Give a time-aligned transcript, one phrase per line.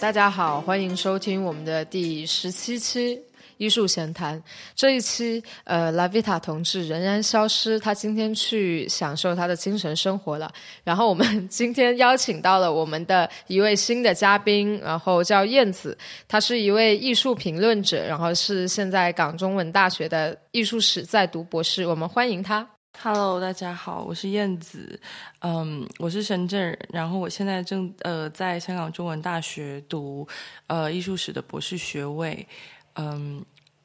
[0.00, 3.20] 大家好，欢迎收听我们的第十七期
[3.58, 4.42] 艺术闲谈。
[4.74, 10.50] 这一期，呃，拉维塔同志仍然消失，他今天去享受他的精神生活了。
[10.82, 15.96] 然后我们今天邀请到了我们的一位新的嘉宾，然后叫燕子，
[16.26, 21.86] 他是一位艺术评论者，然后是现在港中文大学的艺术史在读博士。
[21.86, 22.66] 我们欢迎他。
[22.98, 25.00] Hello，大家好，我是燕子，
[25.38, 30.26] 嗯，我是深圳人，然后我现在正呃在香港中文大学读
[30.66, 32.46] 呃艺术史的博士学位，
[32.96, 33.42] 嗯，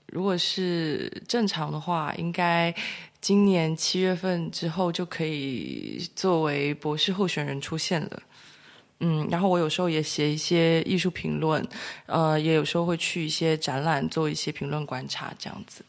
[0.08, 2.76] 如果是正常的话，应该
[3.22, 8.24] 今年七月份之后就可以作为博士候选人出现了。
[9.00, 11.66] 嗯，然后我有时候也写一些艺术评论，
[12.08, 15.86] 呃，也有时候会去一些展览做一些评论观察，这样子。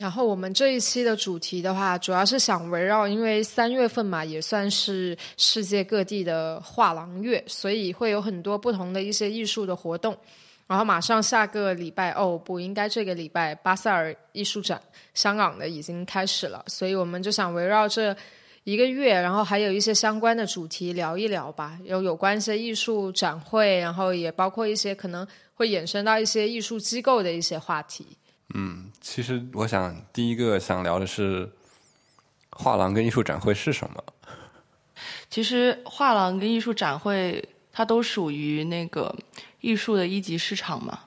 [0.00, 10.16] 然后我们这一期的主题的话，主要是想围绕，因为三月份嘛，也算是世界各地的画廊月，所以会有很多不同的一些艺术的活动。
[10.66, 14.80] 然后马上下个礼拜，哦不，应该这个礼拜巴塞尔艺术展，
[15.12, 18.16] 香港的已经开始了，所以我们就想围绕这
[18.64, 28.06] 一个月，然后还有一些相关的主题聊一聊吧，有有关一些艺术展会，然后也包括一些可能会衍生到一些艺术机构的一些话题。
[28.54, 31.50] 嗯，其实我想第一个想聊的是
[32.50, 34.04] 画廊跟艺术展会是什么。
[35.28, 39.14] 其实画廊跟艺术展会，它都属于那个
[39.60, 41.00] 艺术的一级市场嘛。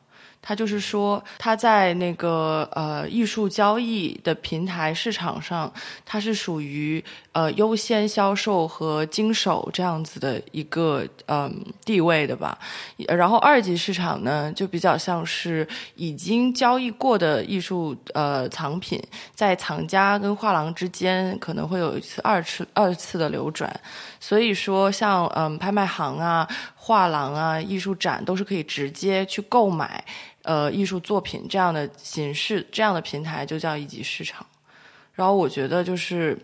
[0.45, 5.71] 它就是说，它在那个呃艺术交易的平台市场上，
[6.05, 12.59] 它是属于呃优先销售和经手这样子的一个嗯地位的吧。
[13.07, 19.01] 然后二级市场呢，就比较像是已经交易过的艺术呃藏品，
[19.33, 23.73] 在藏家跟画廊之间可能会有一次二次二次的流转。
[24.19, 26.47] 所以说，像嗯拍卖行啊、
[26.85, 30.03] 画廊啊、艺术展都是可以直接去购买。
[30.41, 34.45] 呃，艺术作品这样的形式，这样的平台就叫一级市场。
[35.13, 36.37] 然后我觉得就是，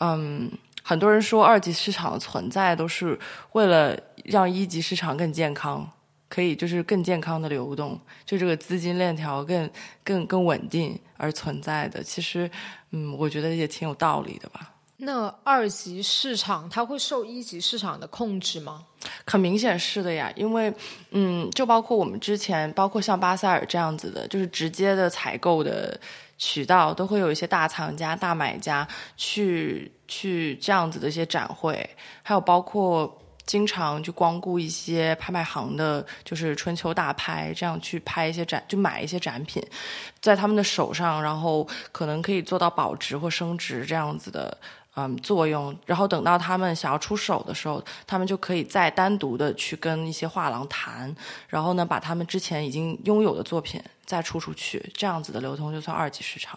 [0.00, 0.50] 嗯，
[0.82, 3.16] 很多人说二级市场的存在都是
[3.52, 5.88] 为了让一级市场更健康，
[6.28, 9.70] 可以就是更健康的流动，就这个资金链条更
[10.02, 12.02] 更更稳定而存在的。
[12.02, 12.50] 其实，
[12.90, 14.73] 嗯，我觉得也挺有道理的吧。
[14.98, 18.84] 那二级市场它会受一级市场的控制吗？
[19.26, 20.72] 很明显是的呀，因为
[21.10, 26.00] 嗯，就包括我们之前，包括像巴塞尔这样子的，就是直接的采购的
[26.38, 31.90] 渠道，都会有一些大藏家、大买家去去这样子的一些展会，
[32.22, 39.62] 还有包括经常去光顾一些拍卖行的，就是春秋大拍，这样去拍一些展，就买一些展品，
[40.20, 44.56] 在他们的手上，然后可能可以做到保值或升值这样子的。
[44.96, 51.12] 嗯，作用，然后等到他们想要出手的时候，他们就可以再单独的去跟一些画廊谈，
[51.48, 56.56] 然后呢，把他们之前已经拥有的作品再出出去，这样子的流通就算二级市场。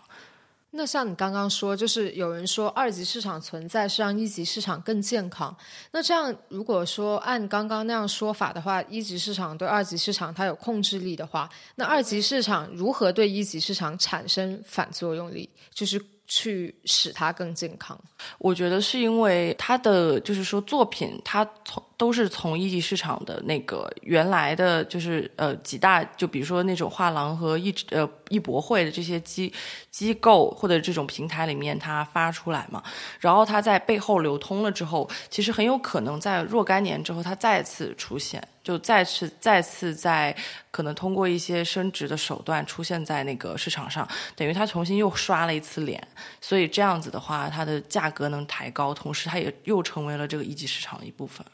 [0.70, 5.56] 那像你刚刚说，就是有人说二级市场存在是让一级市场更健康。
[5.90, 15.50] 那这样，如果说按刚刚那样说法的话，一级市场对二级市场它有控制力的话，那二级市场如何对一级市场产生反作用力？
[15.74, 16.00] 就是。
[16.28, 17.98] 去使它更健康，
[18.38, 29.52] 我觉得是因为它的就是说作品，它从都是从一级市场的那个原来的就是呃几大，就比如说那种画廊和艺呃艺博会的这些机
[29.90, 32.84] 机构或者这种平台里面它发出来嘛，
[33.20, 38.46] 然后它在背后流通了之后，其实很有可能在若干年之后它再次出现。
[38.68, 40.36] 就再次再次在
[40.72, 44.06] 可能通过一些升值的手段出现在那个市场上，
[44.36, 46.06] 等于它重新又刷了一次脸，
[46.42, 51.48] 所以这样子的话，它的价格能抬高，同时它也又成为了这个一级市场的一部分。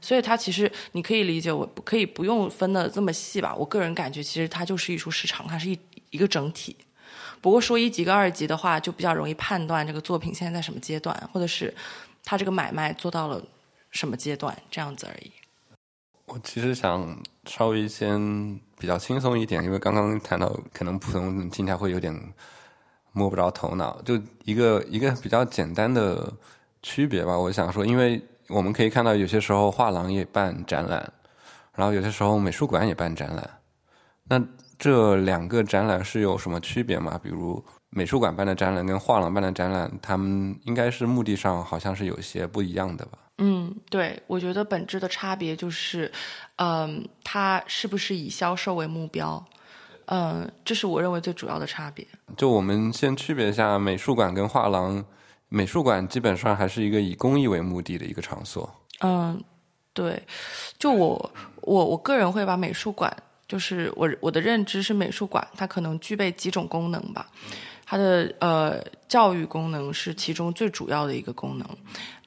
[0.00, 3.54] 所以它其实你可以理解，我可以不用分的这么细吧。
[3.54, 5.78] 我个人感觉，其实它就是艺术市场，它是一
[6.08, 6.74] 一个整体。
[7.42, 11.74] 不过说一级跟二级的话，就比较容易判断这个作品现在在什么阶段，或者是
[12.24, 13.42] 它这个买卖做到了
[13.90, 15.30] 什么阶段，这样子而已。
[16.26, 22.12] 我其实想稍微先比较轻松一点，因为刚刚谈到可能普通人听起来会有点
[23.12, 26.32] 摸不着头脑，就一个一个比较简单的
[26.82, 27.38] 区别吧。
[27.38, 31.12] 我想说，因为我们可以看到有些时候画廊也办展览，
[31.74, 33.48] 然后有些时候美术馆也办展览，
[34.24, 34.42] 那
[34.78, 37.18] 这两个展览是有什么区别吗？
[37.22, 43.18] 比如美术馆办的展览跟画廊办的展览，他们应该是目的上好像是有些不一样的吧？
[43.38, 46.10] 嗯，对，我觉得本质的差别就是，
[46.56, 49.44] 嗯，它是不是以销售为目标？
[50.06, 52.06] 嗯，这是我认为最主要的差别。
[52.36, 55.04] 就我们先区别一下美术馆跟画廊。
[55.48, 58.68] 美术馆基本上还是一个以公益为目的的一个场所。
[59.00, 59.40] 嗯，
[59.92, 60.20] 对，
[60.76, 63.14] 就我我我个人会把美术馆，
[63.46, 67.30] 就是我我的认知是美术馆，它可能具备几种功能吧。
[67.84, 71.68] 它的呃教育功能是其中最主要的一个功能，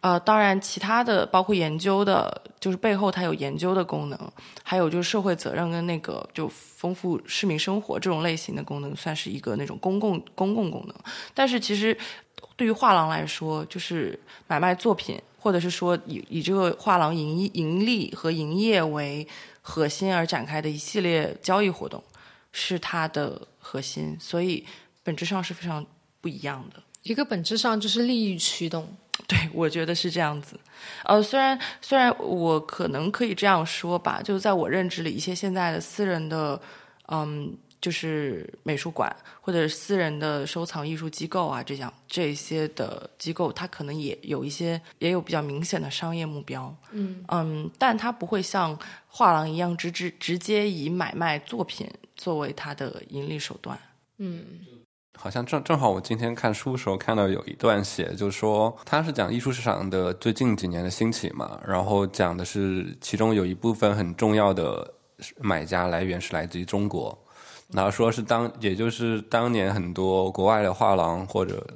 [0.01, 4.17] 呃，当然其他的包括研究的，就是背后它有研究的功能，
[4.63, 10.95] 还有就是社会责任跟那个就丰富市民生活这种类型的功能，算是一个那种公共公共功能。
[11.33, 11.97] 但是其实
[12.55, 19.27] 对于画廊来说，就是买卖作品，或者是说以以这个画廊盈盈利和营业为
[19.61, 22.03] 核心而展开的一系列交易活动，
[22.51, 24.65] 是它的核心，所以。
[25.01, 25.83] 本质上是非常
[26.21, 28.87] 不一样的，一个本质上就是利益驱动。
[29.27, 30.59] 对，我觉得是这样子。
[31.03, 36.59] 呃，虽然虽然我可能可以这样说吧，就是在我认知里，一些现在的私人的，
[37.07, 46.75] 嗯，就是美术馆或者私人的收藏艺术机构啊，这样这些的机构，它可能也有一些也有比较明显的商业目标。
[46.91, 48.77] 嗯嗯，但它不会像
[49.07, 53.77] 画廊一样直直直接以买卖作品作为它的盈利手段。
[54.17, 54.43] 嗯。
[55.21, 64.93] 好像正正好，我今天看书的时候看到有一段写，就是说他是讲艺术市场的最近几年的兴起嘛，然后讲的是其中有一部分很重要的
[65.41, 67.17] 买家来源是来自于中国，
[67.73, 71.67] 然后说是当也就是当年很多国外的画廊或者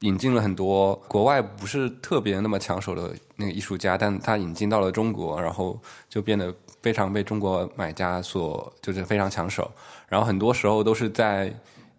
[0.00, 9.70] 引进了很多国外不是特别那么抢手的那个艺术家，但他引进到了中国，然后就变得非常被中国买家所就是非常抢手，
[10.06, 11.50] 然后很多时候都是在。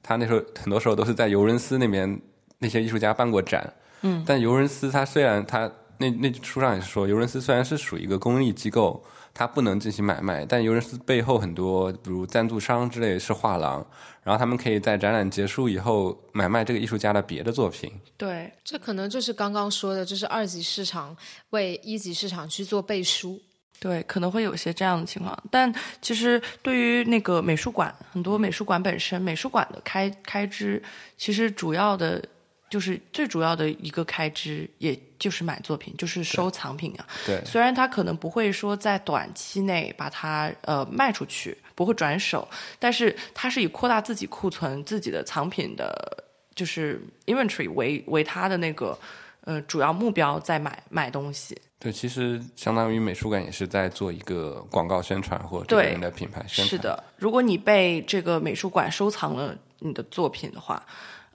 [0.02, 2.20] 他那时候很多时候都是在尤伦斯那边，
[2.58, 3.74] 那些艺术家办过展。
[4.02, 9.04] 嗯，但尤伦斯他虽然他那那书上也是说，尤伦斯虽然是属于一个公益机构，
[9.34, 13.86] 它不能进行买卖，但尤伦斯背后很多比如赞助商之类是画廊，
[14.24, 17.92] 然后他们可以在展览结束以后买卖这个艺术家的别的作品。
[18.16, 21.16] 对，这可能就是刚刚说的，就是二级市场
[21.50, 23.42] 为一级市场去做背书。
[23.80, 30.84] 对，可能会有些这样的情况，但其实对于那个美术馆，很多美术馆本身，美术馆的开开支，
[31.18, 32.22] 其实主要的，
[32.70, 37.08] 就是最主要的一个开支，也就是买作品，就是收藏品啊。
[37.26, 42.46] 对，虽然它可能不会说在短期内把它呃卖出去，不会转手，
[42.80, 49.00] 但是它是以扩大自己库存、自己的藏品的，就是 inventory 为为它的那个
[49.46, 51.58] 呃主要目标，在买买东西。
[51.80, 56.68] 对，其实相当于美术馆也是在做一个广告宣传或这个人的品牌宣传。
[56.68, 60.86] 是的，如果你被这个美术馆收藏了你的作品的话，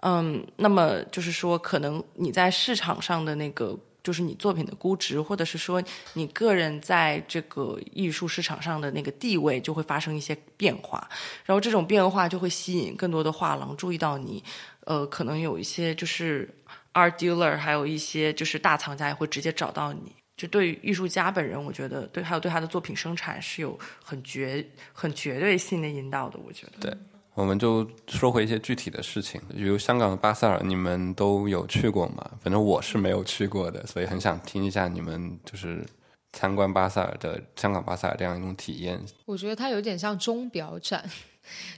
[0.02, 5.82] 嗯，那么就是说，可能你在市场上的那个，就是你作品的估值，或者是说
[6.12, 11.08] 你个人在这个艺术市场上的那个地位，就会发生一些变化。
[11.46, 14.44] 然后这种变化就会吸引更多的画廊注意到你，
[14.80, 16.54] 呃，可能有一些就是
[16.92, 20.12] art dealer，还有一些就是大藏家也会直接找到你。
[20.36, 26.38] 就对于艺术家本人，我觉得对，还有对他的作品生产是有很绝、很绝对性的引导的。
[26.44, 26.98] 我觉得，对，
[27.34, 32.30] 我们就说回一些具体的事情，比如香港的巴塞尔，你们都有去过吗？
[32.42, 35.84] 反正我是没有去过的，所以很想听一下你们就是
[36.32, 39.00] 参观巴塞尔的香港巴塞尔这样一种体验。
[39.26, 41.08] 我觉得它有点像钟表展。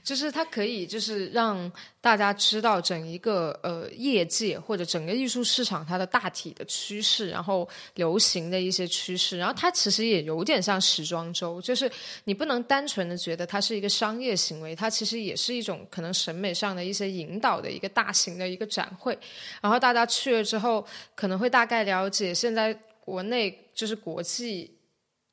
[0.03, 9.37] 就是它可以，就是让大家知道整一个呃业界或者整个艺术市场它的大体的趋势，然后流行的一些趋势。
[9.37, 11.91] 然后它其实也有点像时装周，就是
[12.23, 19.17] 你不能单纯的觉得它是一个商业行为，它其实也是一种可能审美上的一些引导的一个大型的一个展会。
[19.61, 24.76] 然后大家去了之后，可能会大概了解现在国内就是国际。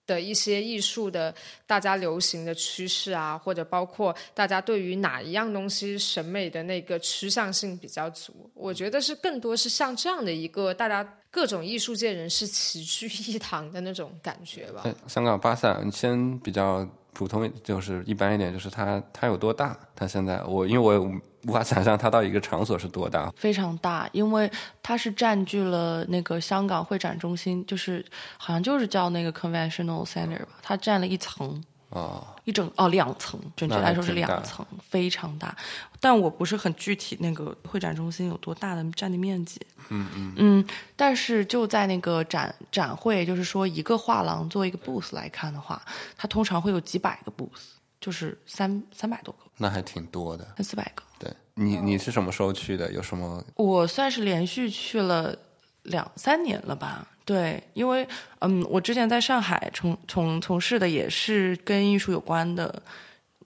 [0.06, 1.34] 的一些艺术的
[1.66, 14.84] 大家流行的趋势啊，或者包括大家对于哪一样东西审美的那个趋向性比较足，我觉得是更多是像这样的一个大家各种艺术界人士齐聚一堂的那种感觉吧。
[15.06, 16.88] 香港巴萨，你先比较。
[17.16, 19.78] 普通就是一般一点，就是它它有多大？
[19.94, 21.08] 它现在我因为我
[21.46, 24.50] 无法想象它到一个场所是多大，非常大，因为
[24.82, 28.04] 它是占据了那个香港会展中心，就是
[28.36, 31.62] 好像就是叫那个 Conventional Center 吧，它占了一层。
[31.90, 35.56] 哦，一整哦，两层，准确来说是两层，非常大。
[36.00, 39.60] 但我不是很具体，那个会展中心有多大的占地面积？
[39.90, 40.66] 嗯嗯嗯。
[40.96, 45.80] 但是就在那个展展会，就是说一个画廊做一个 booth 来看的话，
[46.16, 47.62] 它通常会有几百个 booth，
[48.04, 49.38] 就是三三百多个。
[49.56, 51.02] 那还挺多的，三四百个。
[51.18, 52.92] 对你，你是什么时候去的？
[52.92, 53.42] 有什么？
[53.54, 55.34] 我算是连续去了
[55.84, 57.08] 两三年了吧。
[57.25, 58.06] 对，因为
[58.40, 62.82] 嗯，我之前在上海从从从事的也是跟艺术有关的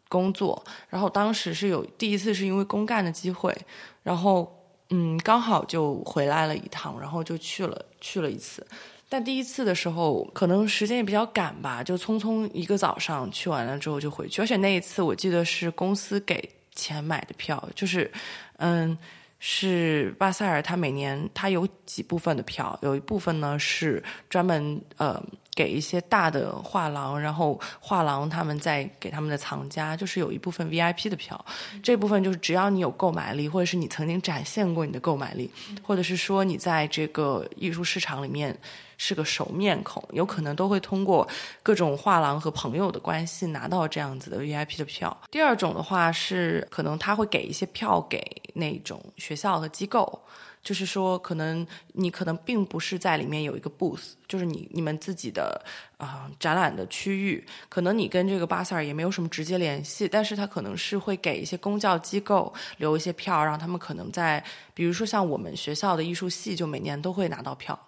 [0.08, 3.56] 工作，然后当时是有第一次是因为公干的机会，
[4.02, 4.52] 然后
[4.90, 8.66] 嗯，刚好就回来了一趟，然后就去了去了一次，
[9.08, 14.42] 但第一次的时候，可能时间也比较赶吧，就匆匆一个早上去完了之后就回去。
[14.42, 18.10] 而且那一次我记得是公司给钱买的票，就是
[18.58, 18.96] 嗯，
[19.38, 25.22] 是巴塞尔，他每年他有几部分的票，有一部分呢是专门呃。
[25.58, 31.44] 给一些大的画廊，然后画廊他们再给他们的藏家，就是有一部分 VIP 的票，
[31.82, 35.50] 这部分就是只要你有购买力，或者是你曾经展现过你的购买力，
[35.82, 38.56] 或者是说你在这个艺术市场里面
[38.98, 41.26] 是个熟面孔，有可能都会通过
[41.60, 45.20] 各种画廊和朋友的关系拿到这样子的 VIP 的票。
[45.28, 48.24] 第二种的话是，可能他会给一些票给
[48.54, 50.22] 那种学校和机构。
[50.62, 55.64] 就是说，可能你可能并不是在里面有一个 booth，就是你你们自己的
[55.96, 64.42] 啊展览的区域，可能你跟这个巴塞尔也没有什么直接联系，但是他可能是会给一些公教机构留一些票，让他们可能在，
[64.74, 67.78] 比如说像我们学校的艺术系，就每年都会拿到票，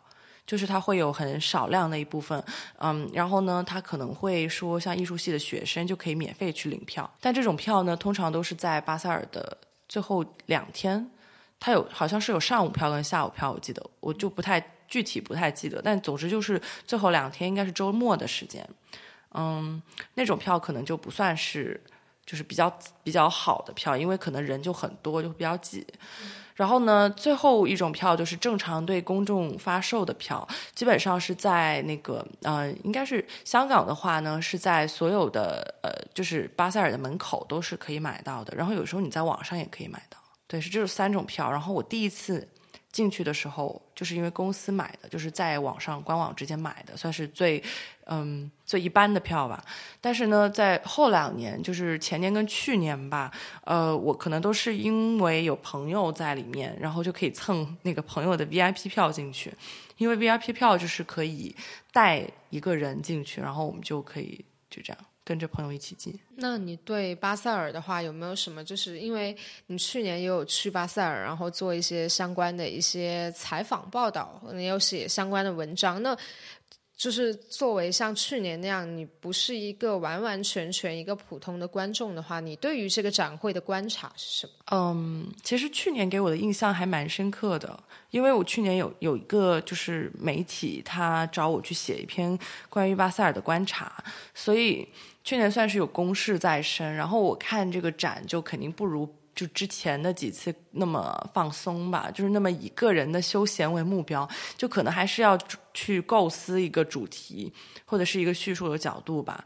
[0.47, 2.43] 就是他会有很少量的一部分，
[2.79, 9.59] 嗯，然后呢，他可能会说，像艺术系的学生就可以免费去领票，但这种票呢，通常都是在巴塞尔的
[9.89, 11.11] 最后两天。
[11.61, 18.67] 它有好像是有上午票跟下午票，我记得我就不太具体不太记得，但总之就是最后两天应该是周末的时间，
[19.35, 19.81] 嗯，
[20.15, 21.81] 那种票可能就不算是
[22.27, 22.75] 就是比较
[23.05, 25.87] 比较好的票，因为可能人就很多，就比较挤。
[26.57, 40.20] 然后呢，最后一种票就是正常对公众发售的票，基本上是在那个呃，应该是香港的话呢，是在所有的呃，就是巴塞尔的门口都是可以买到的，然后有时候你在网上也可以买到。
[40.51, 41.49] 对，是这三种票。
[41.49, 42.47] 然后我第一次
[42.91, 47.63] 进去的时候，就是因为公司买的，就是在网上官网直接买的，算是最
[48.07, 49.65] 嗯最一般的票吧。
[50.01, 53.31] 但是呢，在后两年，就是前年跟去年吧，
[53.63, 59.55] 呃，我可能都是因为有朋友在里面，然后就可以蹭 那个朋友的 VIP 票进去。
[59.99, 61.55] 因为 VIP 票就是可以
[61.93, 64.99] 带一个人进去，然后我们就可以就这样。
[65.31, 66.13] 跟着朋友一起进。
[66.35, 68.65] 那你对巴塞尔的话有没有什么？
[68.65, 69.37] 就是因为
[69.69, 76.03] 你去年也有去巴塞尔，然后做一些相关的一些采访报道，你有写相关的文章。
[76.03, 76.17] 那
[76.97, 84.53] 就是作为像去年那样，你不是一个完完全全一个普通的观众的话，你对于这个展会的观察是什么？
[84.73, 94.87] 嗯，其实去年给我的印象还蛮深刻的，因为我去年有有一个就是媒体他找我去写一篇关于巴塞尔的观察，所以
[95.23, 96.95] 去年算是有攻势在身。
[96.95, 99.09] 然后我看这个展就肯定不如。
[99.33, 105.39] 就之前的几次那么放松吧，就是那么以个人的休闲为目标，就可能还是要
[105.73, 107.51] 去构思一个主题
[107.87, 109.43] 或者是一个叙述的角度吧。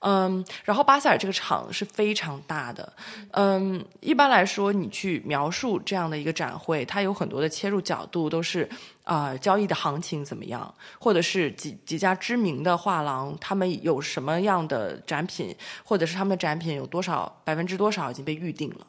[0.00, 2.90] 嗯，然后巴塞尔这个场是非常大的。
[3.32, 8.66] 嗯，一般来说，你去描述这样的一个展会，它有很多的切入角度，都是
[9.04, 18.86] 啊，交易的行情怎么样，或者是几几家知名的画廊，他们有什么样的展品，或者是他们的展品有多少百分之多少已经被预定了。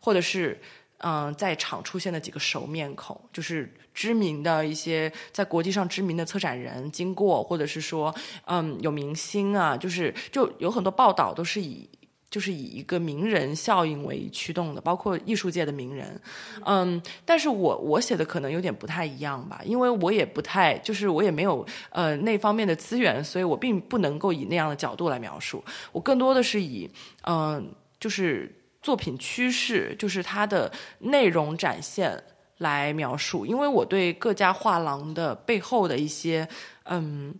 [0.00, 0.58] 或者是，
[0.98, 8.14] 嗯，在场出现的几个熟面孔，就是知名的一些在国际上知名的策展人经过，或者是说，
[8.46, 11.86] 嗯，有明星啊，就是就有很多报道都是以
[12.30, 16.20] 就是以一个名人效应为驱动的，包括艺术界的名人，
[16.64, 26.88] 嗯，但是我我写的可能有点不太一样吧，因为我也不太就是我也没有呃那方面的资源，所以我并不能够以那样的角度来描述，我更多的是以
[27.24, 28.56] 嗯就是。
[28.82, 32.18] 作品趋势就是它的内容展现
[32.56, 36.48] 来描述，因为我对各家画廊的背后的一些
[36.84, 37.34] 嗯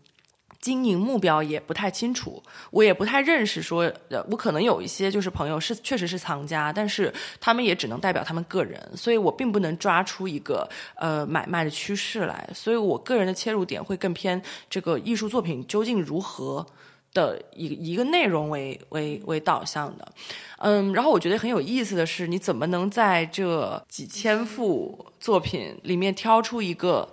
[0.61, 3.63] 经营目标也不太清楚，我也不太认识。
[3.63, 3.91] 说
[4.29, 12.49] 我可能有一些就是朋友是确实是藏家，但是他们也只能代表他们个人，所以我并不能抓出一个呃买卖的趋势来。
[12.55, 16.67] 所以我个人的切入点会更偏这个艺术作品究竟如何。
[17.13, 20.13] 的一一个内容为为为导向的，
[20.59, 27.09] 嗯，然后我觉得很有意思的是，你怎么能在这几千幅作品里面挑出一个？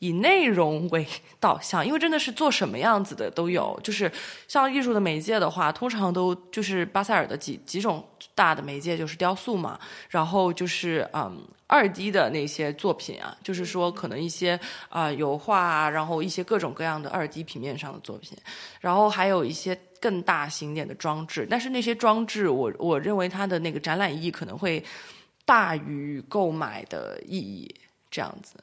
[0.00, 1.06] 以内容为
[1.40, 3.78] 导向，因为真的是做什么样子的都有。
[3.82, 4.10] 就是
[4.46, 9.78] 像艺术的媒介的话，通常都就是巴塞尔的几几种大的媒介，就是雕塑嘛，
[10.10, 14.60] 然后就是嗯二 D 的那些作品啊，就是说可能一些
[14.90, 18.36] 啊油画，然后一些各种各样的二 D 平面上的作品，
[18.80, 21.46] 然后还有一些更大型点的装置。
[21.48, 24.84] 但是那些装置，我我认为它的那个展览意义可能会
[25.46, 27.74] 大于购买的意义，
[28.10, 28.58] 这样子。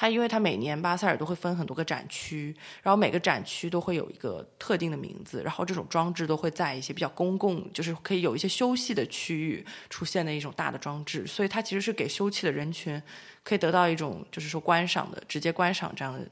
[0.00, 12.98] 它因为它每年巴塞尔都会分很多个展区，然后每个展区都会有一个特定的名字，然后这种装置都会在一些比较公共，就是可以有一些休息的区域出现的一种大的装置，所以它其实是给休憩的人群
[13.42, 16.26] 可以得到一种就是说观赏的直接观赏这样的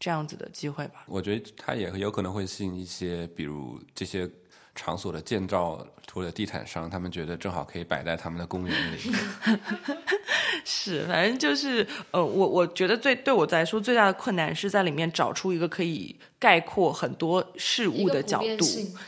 [0.00, 1.04] 这样子的机会吧。
[1.06, 4.28] 我觉得它也有可能会吸引一些，比如这些
[4.74, 8.98] 场所的建造或者地产商，他们觉得正好可以摆在他们的公园里。
[10.64, 18.66] 是，反正就是，呃，我我觉得最对我来说最大的困难是在里面找出一个可以概括很多事物的角度。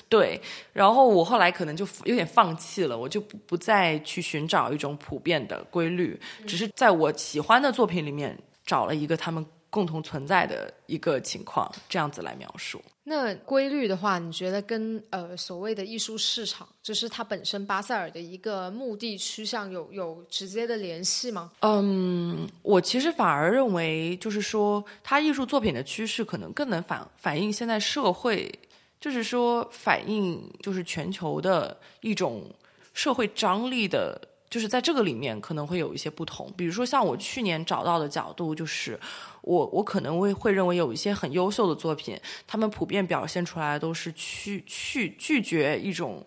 [0.08, 0.40] 对，
[0.72, 9.44] 然后我后来可能就有点放弃了，我就不不再去寻找一种普遍的规律，只是在我喜欢的作品里面找了一个他们
[9.74, 12.80] 共同存在的一个情况，这样子来描述。
[13.02, 21.50] 那规律的话，你觉得跟呃所谓的艺术市场，就是它本身巴塞尔的一个目的趋向有有直接的联系吗？
[21.62, 28.48] 嗯，我其实反而认为，就是说，它艺术作品的趋势可能更能反反映现在社会，
[29.00, 32.48] 就是说反映就是全球的一种
[32.92, 34.20] 社会张力的。
[34.50, 38.96] 就是在这个里面可能会有一些不同，比如说像我去年找到的角度，就是
[39.44, 46.26] 我我可能会会认为有一些很优秀的作品，他们普遍表现出来都是去去拒绝一种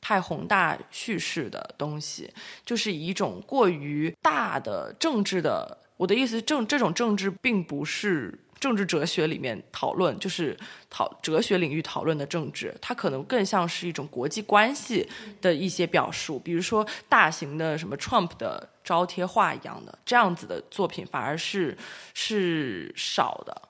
[0.00, 2.30] 太宏大叙事的东西，
[2.64, 8.40] 就是以一种过于大的政治的，我的意思政这种政治并不是。
[8.64, 10.56] 政治哲学里面讨论，就是
[10.88, 15.06] 讨哲学领域讨论的政治，它可能更像是一种国际关系
[15.42, 21.76] 的一些表述，比如说大型的什么 Trump 的招贴画一样的这样子的作品，反而是
[22.14, 23.62] 是少的。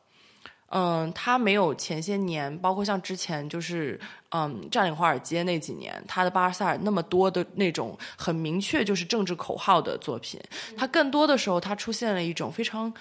[0.69, 3.99] 嗯，他没有前些年，包括像之前就是
[4.31, 10.41] 嗯占领华尔街那几年，他的巴塞尔那么多的那种很明确就是政治口号的作品，
[10.77, 12.95] 他更多的时候，他出现了一种非常。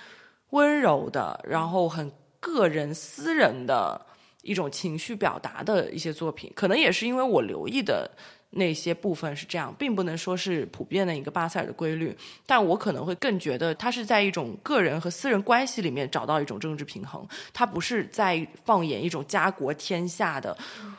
[0.53, 3.99] 温柔的，然后很个人、私人的
[4.41, 8.09] 一种情绪表达的一些作品，可能也是因为我留意的
[8.51, 12.15] 那些部分是这样，并不能说是普遍的一个巴塞尔的规律。
[12.45, 20.55] 但我可能会更觉得，他是在一种个人和私人关系里面找到一种政治平衡，他不是在放眼一种家国天下的，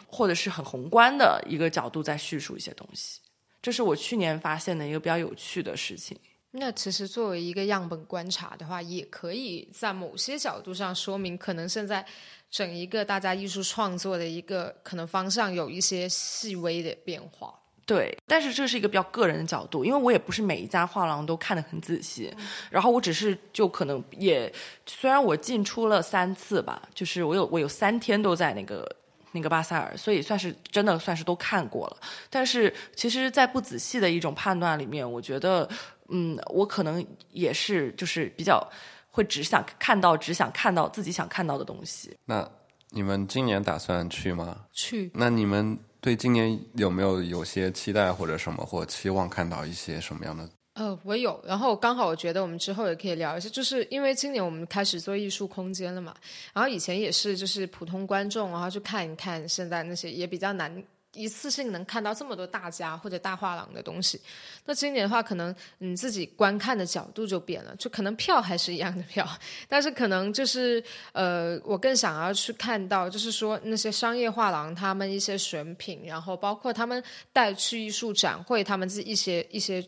[0.09, 3.21] 或者是很宏观的一个角度在叙述一些东西。
[3.63, 6.19] 这是我去年发现的一个比较有趣的事情。
[6.57, 12.05] 那其实作为一个样本观察的话，也可以在某些角度上说明，可能现在
[12.49, 17.53] 整一个大家艺术创作的一个可能方向有一些细微的变化。
[17.85, 22.33] 对，但是这是一个比较个人的角度，因为我也不是每一家画廊都看得很仔细，
[22.71, 24.51] 然后我只是就可能也
[24.87, 28.89] 虽然我进出了三次吧，就是我有我有三天都在那个
[29.33, 31.97] 那个巴塞尔，所以算是真的算是都看过了。
[32.31, 35.69] 但是其实，在不仔细的一种判断里面，我觉得。
[36.09, 38.67] 嗯，我可能也是，就是比较
[39.11, 42.17] 会只想看到，只想看到自己想看到的东西。
[42.25, 42.49] 那
[42.91, 44.67] 你们今年打算去吗？
[44.73, 45.11] 去。
[45.15, 50.49] 那你们对今年有没有有些期待或者什么，或期望看到一些什么样的？
[50.75, 51.41] 呃，我有。
[51.47, 56.15] 然后刚好我觉得我们之后也可以聊一下，就是因为今年我们开始做艺术空间了嘛。
[56.53, 60.83] 然后以前也是就是普通观众，然后去看一看现在那些也比较难。
[61.15, 64.21] 一次性能看到这么多大家或者大画廊的东西，
[64.65, 69.27] 那今年的话，可能你自己观看的角度就变了，就可能票还是一样的票，
[69.69, 79.85] 但是可能就是呃，我更想要去看到，就是说那些商业画廊他们一些选品，然后包括他们带去艺术展会，他们自己一些一些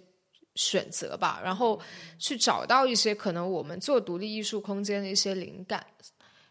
[0.54, 1.80] 选择吧，然后
[2.18, 5.84] 去找到一些可能我们做独立艺术空间的一些灵感，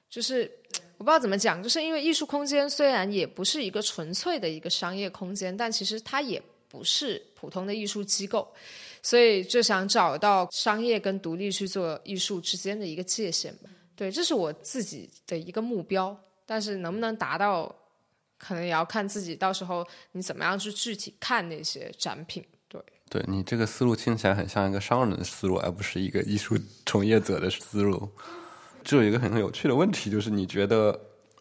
[0.09, 0.51] 就是。
[0.97, 8.47] 我不知道怎么讲，就是因为艺术空间虽然也不是一个纯粹的一个商业空间，但其实它也不是普通的艺术机构，
[9.01, 13.69] 所以就想找到商业跟独立去做艺术之间的一个界限吧。
[13.95, 17.73] 对，这是我自己的一个目标，但是能不能达到，
[18.37, 22.43] 可能也要看自己到时候你怎么样去具体看那些展品。
[22.67, 28.09] 对，对你这个思路听起来很像一个商人的思路，而不是一个艺术从业者的思路。
[28.85, 30.97] 就有一个很有趣的问题，就是你觉得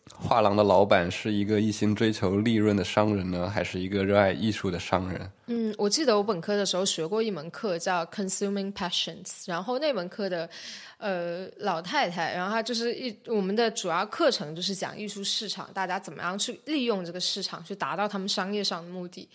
[0.07, 5.30] 画廊的老板是一个一心追求利润的商人呢，还是一个热爱艺术的商人？
[5.46, 10.48] 嗯，我记得我本科的时候学过一门课叫 Consuming Passions，然后那门课的
[10.96, 19.28] 呃老太太，然后她就是一我们的主要课程就是讲艺术市场，大家怎么样去利用这个市场去达到他们商业上的目的。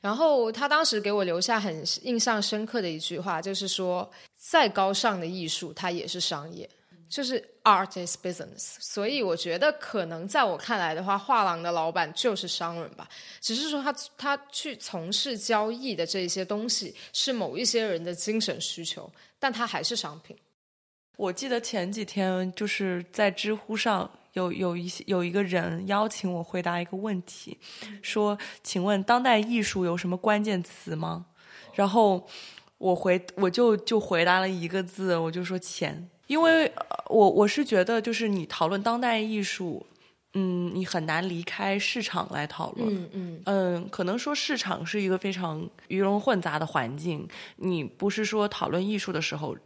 [0.00, 6.68] 然后他当时给我留下很印象深刻的一句话，就是说再高尚的艺术，它也是商业。
[7.08, 13.08] 就是 art is business，所以我觉得可能在我看来的话，画廊的老板就是商人吧。
[13.40, 20.36] 只是说他他去从事交易的这些东西是某一些人的精神需求，但他还是商品。
[21.16, 27.58] 我记得前几天就是在知乎上有有一些有一个人邀请我回答一个问题，
[28.02, 31.26] 说：“请问当代艺术有什么关键词吗？”
[31.74, 32.26] 然后
[32.78, 36.08] 我回我就就回答了一个字，我就说钱。
[36.26, 39.84] 因为呃我我是觉得，就是你讨论当代艺术，
[40.34, 42.94] 嗯，你很难离开市场来讨论。
[42.94, 49.56] 嗯嗯嗯，可能说市场是一个非常鱼龙混杂的环境，你不是说讨论艺术的时候，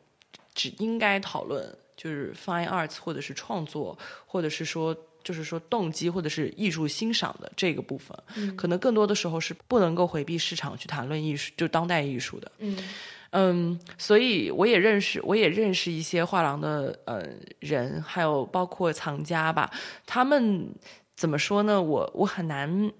[0.54, 8.16] 只应该讨论就是 fine arts 或者是创作，或者是说就是说动机或者是艺术欣赏的这个部分，
[8.56, 12.50] 可能更多的时候是不能够回避市场去谈论艺术，就当代艺术的。
[12.58, 12.76] 嗯
[13.38, 17.22] 嗯，所以我也认识，我也认识一些画廊的呃
[17.60, 19.70] 人，还有包括藏家吧。
[20.06, 20.74] 他们
[21.14, 21.82] 怎么说呢？
[21.82, 22.90] 我我很难，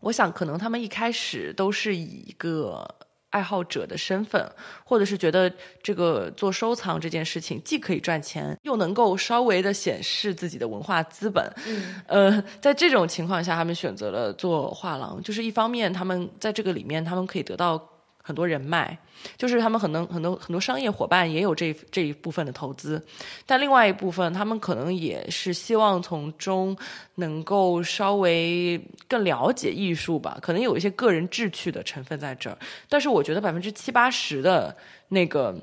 [0.00, 2.86] 我想可能他们一开始都是以一个
[3.30, 4.46] 爱好者的身份，
[4.84, 5.50] 或者是觉得
[5.82, 11.50] 这个做收藏这件事情既可以赚钱，又能够稍微的显示自己的文化资本。
[11.66, 17.78] 嗯呃，在这种情况下，他们选择了做画廊，就是一方面他们在这个里面，他们可以得到
[18.22, 18.96] 很多人脉，
[19.36, 23.04] 就是他们可能很多很多商业伙伴也有这这一部分的投资，
[23.44, 26.76] 但另外一部分他们可能也是希望从中
[27.16, 32.56] 能够稍微更了解艺术吧，可能有一些个人志趣的成分在这儿，
[32.88, 34.74] 但是我觉得百分之七八十的
[35.08, 35.54] 那个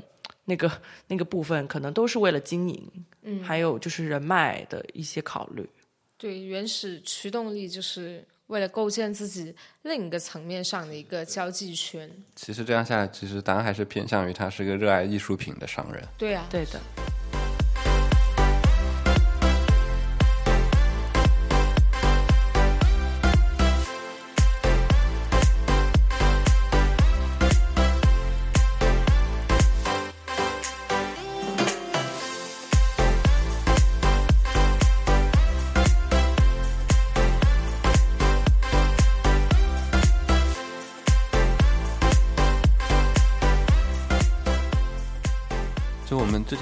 [0.45, 0.71] 那个
[1.07, 2.91] 那个部分，可能都是为了经营，
[3.23, 5.67] 嗯，还有就是人脉的一些考虑。
[6.17, 12.09] 对，原始驱动力就是为了构建自己另一个层面上的一个交际圈。
[12.35, 16.03] 其实这样下来，其实答案还是偏向于他是个热爱艺术品的商人。
[16.17, 17.08] 对啊，对的。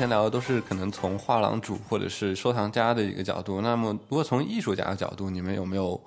[0.07, 6.01] 前聊的都是可能从画廊主或者是收藏家的一个角度，那么如果从艺术家的角度，你们有没有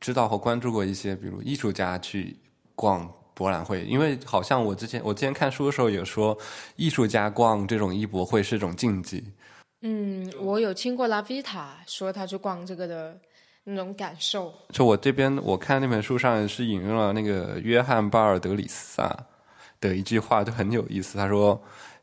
[0.00, 2.34] 知道或关注过一些，比如艺术家去
[2.74, 3.84] 逛博览会？
[3.84, 6.36] 因为好像我之前我之前看书的时候有说，
[6.76, 9.22] 艺术家逛这种艺博会是一种禁忌。
[9.82, 13.18] 嗯，我有听过拉维塔说他去逛这个的
[13.64, 14.52] 那种感受。
[14.72, 19.14] 就我这边我看那本书上是引用了那个约翰巴尔德里萨
[19.80, 21.18] 的一句话，就很有意思。
[21.18, 21.60] 他说。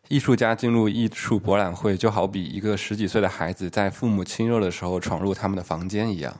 [0.07, 6.39] 艺术家进入艺术博览会，就好比一个十几岁的孩子在父母亲热的时候闯入他们的房间一样。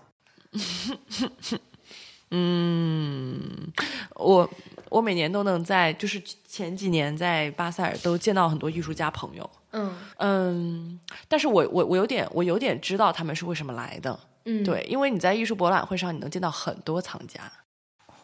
[2.32, 3.72] 嗯，
[4.16, 4.50] 我
[4.90, 9.50] 我每年都能在，就是前几年在巴塞尔都见到很多艺术家朋友。
[9.72, 14.20] 嗯嗯，但是我我我有点我有点知道他们是为什么来的。
[14.46, 17.40] 嗯，对，因为你在艺术博览会上，你能见到很多藏家。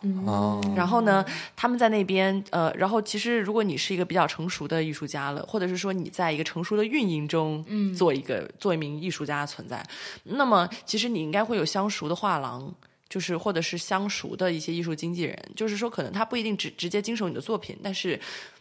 [0.01, 9.85] 嗯哦，然后呢，他们在那边，呃，然后其实如果你是一个比较成熟的艺术家了，或者是说你在一个成熟的运营中，嗯做一个做一名艺术家的存在，
[10.23, 12.73] 那么其实你应该会有相熟的画廊。
[13.11, 18.17] 就是或者是相熟的一些艺术经纪人，就是说可能他不一定直直接经手你的作品，但是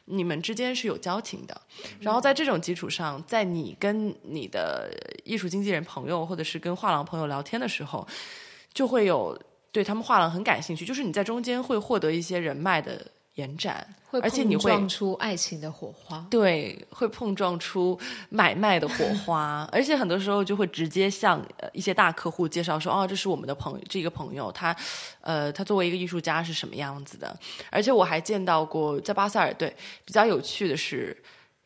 [0.06, 1.60] 你们之间是有交情的。
[2.00, 4.90] 然后在这种基础上，在你跟你的
[5.22, 8.04] 艺术经纪人朋友或者是跟画廊朋友聊天的时候，
[8.74, 9.40] 就会有
[9.72, 16.26] 对他们画廊很感兴趣，就是你在中间会获得一些人脉的延展，会而且你会碰撞出爱情的火花。
[16.28, 24.74] 对，会碰撞出买卖的火花，而且很多时候就会直接向呃一些大客户介绍说，哦，这是我们的朋友，这个朋友他，
[25.20, 27.34] 呃，他作为一个艺术家是什么样子的。
[27.70, 31.16] 而且我还见到过在巴塞尔，对，比较有趣的是，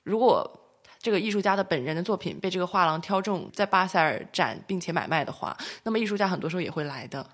[0.03, 0.49] 如果
[1.01, 7.27] 这个艺术家的本人的作品被这个画廊挑中在巴塞尔展并且买卖的话，那么艺术家很多时候也会来的。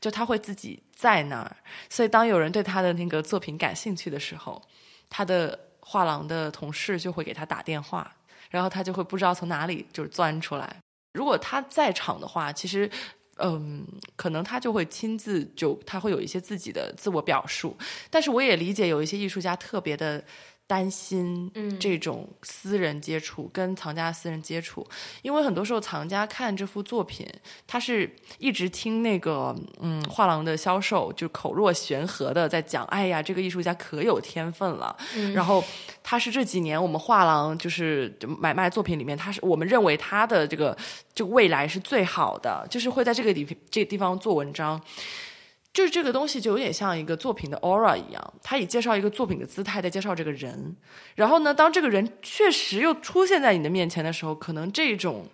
[0.00, 1.56] 就他会自己在那儿，
[1.88, 4.60] 所以当有人对他的那个作品感兴趣的时候，
[5.08, 8.10] 他的画廊的同事就会给他打电话，
[8.50, 10.76] 然后他就会不知道从哪里就是钻出来。
[11.12, 12.90] 如果他在场的话，其实。
[13.42, 13.86] 嗯，
[14.16, 17.74] 可能他就会亲自就他会有一些自己的自我表述，
[18.10, 20.22] 但是我也理解有一些艺术家特别的
[20.70, 21.76] 担心嗯。
[21.80, 24.86] 这种私人接触、跟藏家私人接触，
[25.22, 27.26] 因为很多时候藏家看这幅作品，
[27.66, 34.96] 他是一直听那个嗯画廊的销售就口若悬河的在讲，哎呀，这个艺术家可有天分了，
[35.34, 35.64] 然后
[36.04, 40.76] 他是这几年我们画廊就是买卖作品里面，他是我们认为他的这个
[41.12, 44.80] 这个未来是最好的，就是会在这个地这个地方做文章。
[45.72, 50.76] 就是这个东西就有点像一个作品的 aura 一样，他以介绍一个作品的姿态在介绍这个人，
[51.14, 55.26] 然后呢，当这个人确实又出现在你的面前的时候，可能这种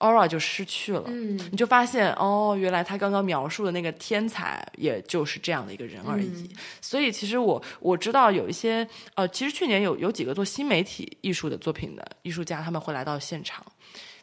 [0.00, 1.04] aura 就失去了。
[1.06, 6.26] 嗯你就发现哦，原来他刚刚描述的那个天才，也就是这样的一个人而已。
[6.26, 6.50] 嗯
[6.82, 13.64] 所以其实我我知道有一些呃，其实去年有有几个做新媒体艺术的作品的艺术家，他们会来到现场，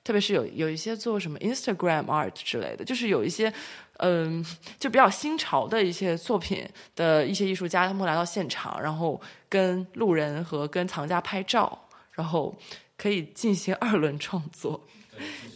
[0.04, 3.52] 特别是有有一些做什么 Instagram art 之类的，就是有一些
[4.02, 4.46] 嗯、
[4.78, 12.56] 就比较新潮的一些作品的一些艺术家，他们会来到现场，然后跟路人和跟藏家拍照，然后
[12.98, 14.88] 可以进行二轮创作。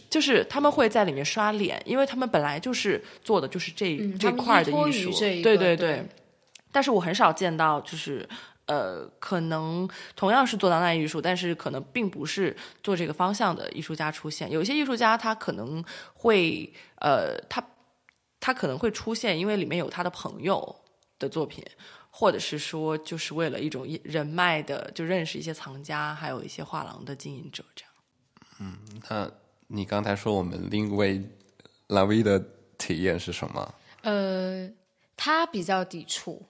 [0.08, 5.10] 就是他们会在里面刷脸，因为他们本来就是做的就是这、这块的艺术，
[5.42, 6.06] 对对对
[6.70, 8.28] 但是我很少见到，就是
[8.66, 14.48] 呃，可能同样是做当代艺术，但是可能并不是做这个方向的艺术家出现。
[14.50, 15.82] 有一些艺术家他可能
[16.14, 17.60] 会呃，他
[18.40, 20.76] 他可能会出现，因为里面有他的朋友
[21.18, 21.64] 的作品。
[22.18, 27.92] 或者是说，就是为了一种人脉的，就认识一些藏家，还有一些画廊的经营者，这样。
[28.58, 28.78] 嗯
[29.10, 29.30] 那
[29.66, 31.22] 你刚才说我们另一位
[31.88, 32.42] 拉维的
[32.78, 33.74] 体验是什么？
[34.00, 34.66] 呃，
[35.14, 36.42] 他比较抵触，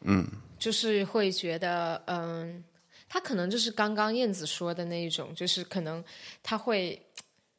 [0.00, 0.26] 嗯，
[0.58, 2.64] 就是会觉得，嗯，
[3.06, 6.02] 他可能就是刚刚燕子说的那一种，就是可能
[6.42, 6.98] 他会。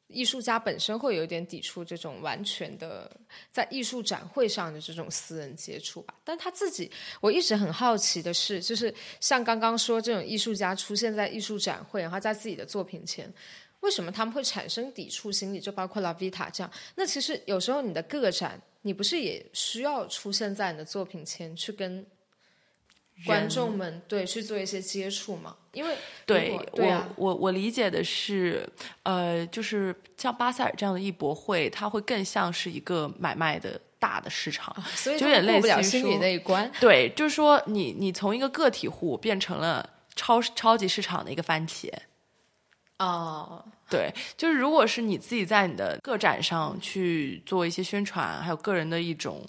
[0.08, 3.10] 艺术家本身会有点抵触这种完全的
[3.52, 6.90] 在艺术展会上的这种私人接触吧，但他自己，
[7.20, 13.32] 我一直很好奇的是，就是像刚刚说这种艺术家出现在艺术展会，然后在自己的作品前，
[13.80, 15.60] 为什么他们会产生抵触心理？
[15.60, 22.06] 就包括拉维塔这样，那其实有时候你的个展，你不是也需要出现在你的作品前去跟
[23.26, 25.56] 观众们对去做一些接触嘛？
[25.72, 28.68] 因为对我我我理解的是，
[29.04, 34.76] 呃，就是像巴塞尔这样的艺博会，它会更像是一个买卖的大的市场。
[34.96, 36.72] 所以就有点他们过不了类似于心理说那一关。
[36.80, 41.90] 对，就是说你你从一个个体户变成了超超级市场的一个番茄。
[43.00, 49.46] 哦，对，就是如果是你自己在你的个展上去做一些宣传，还有个人的一种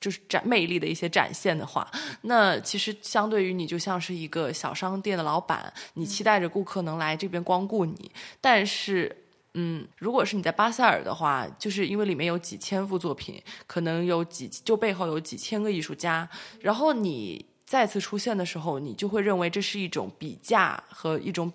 [0.00, 1.90] 就是展魅力的一些展现的话，
[2.22, 9.24] 那其实相对于你就像是一个小商店的老板，你期待着顾客能来这边光顾你，但是。
[9.54, 16.28] 嗯，如果是你在巴塞尔的话，就是因为里面有几千幅作品，可能有几就背后有几千个艺术家，
[16.60, 21.50] 然后你再次出现的时候，你就会认为这是一种比价和一种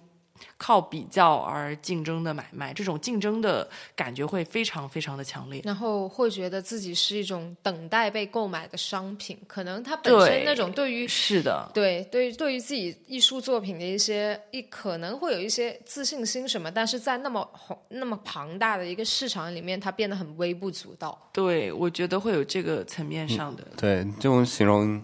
[0.58, 5.62] 靠比较而竞争的买卖，这种竞争的感觉会非常非常的强烈。
[5.64, 21.18] 然后会觉得自己是一种等待被购买的商品，可能它本身那种对于是的，对对对于自己艺术作品的一些一可能会有一些自信心什么，但是在那么宏那么庞大的一个市场里面，它变得很微不足道。
[21.32, 23.64] 对我觉得会有这个层面上的。
[23.78, 25.02] 对，这种形容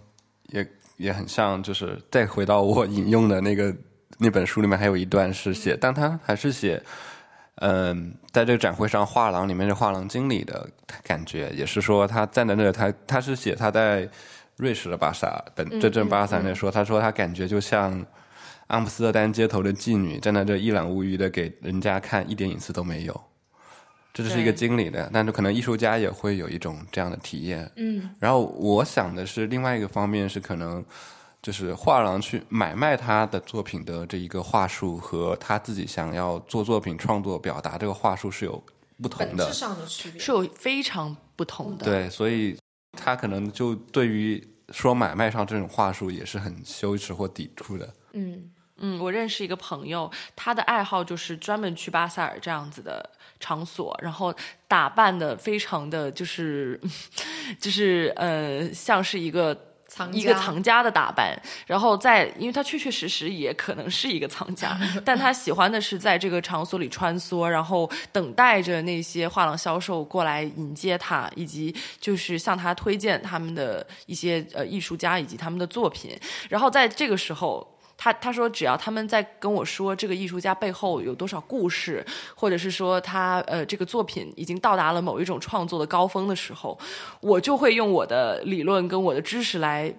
[0.50, 3.76] 也也很像，就是再回到我引用的那个
[4.20, 6.84] 那本书里面，还有一段是写，但他还是写，
[7.56, 10.70] 嗯，在这个展会上，画廊里面的画廊经理的
[11.04, 14.08] 感觉，也是说他站在那，他他是写他在
[14.58, 18.06] 瑞士的巴萨等这阵巴萨那说，他说他感觉就像
[18.68, 23.22] 阿姆斯特丹街头的妓女站在这一览无余的给人家看，一点隐私都没有。
[24.12, 27.72] 这是一个经理的，但是可能艺术家也会有一种这样的体验。
[27.78, 30.84] 嗯，然后我想的是另外一个方面是可能
[31.42, 38.62] 就是画廊去买卖他的作品的这一个话术和他自己想要做作品创作表达这个话术是有
[39.02, 39.54] 不同的本质。
[39.54, 41.86] 上的区别是有非常不同的。
[41.86, 42.58] 对，所以
[42.92, 47.94] 他可能就对于说买卖上这种话术也是很羞耻或抵触的。
[48.12, 54.36] 嗯嗯，我认识一个朋友，他的爱好就是专门去巴塞尔这样子的场所，然后
[54.68, 56.80] 打扮的非常的就是
[57.62, 59.69] 就是呃，像是一个。
[60.00, 76.18] 藏一个藏家的打扮，然后在，因为他确确实实也可能是一个藏家， 但他喜欢的是在这个场所里穿梭，然后等待着那些画廊销售过来迎接他，以及就是向他推荐他们的一些呃艺术家以及他们的作品。
[76.48, 77.68] 然后在这个时候，
[78.02, 86.80] 他他说，只要他们在跟我说这个艺术家背后有多少故事，或者是说他呃这个作品已经到达了某一种创作的高峰的时候，
[87.20, 89.94] 我就会用我的理论跟我的知识来。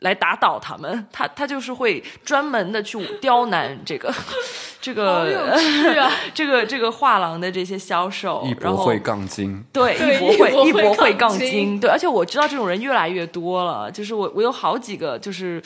[0.00, 4.12] 来打倒他们， 他他就是会专门的去刁难这个
[4.78, 5.58] 这个
[6.34, 13.90] 这个这个画廊的这些销售，艺哦然后博会杠精，对，对艺博会，艺艺博会杠精，对，而且我知道这种人越来越多了。
[13.90, 15.62] 就是我，我有好几个，就是，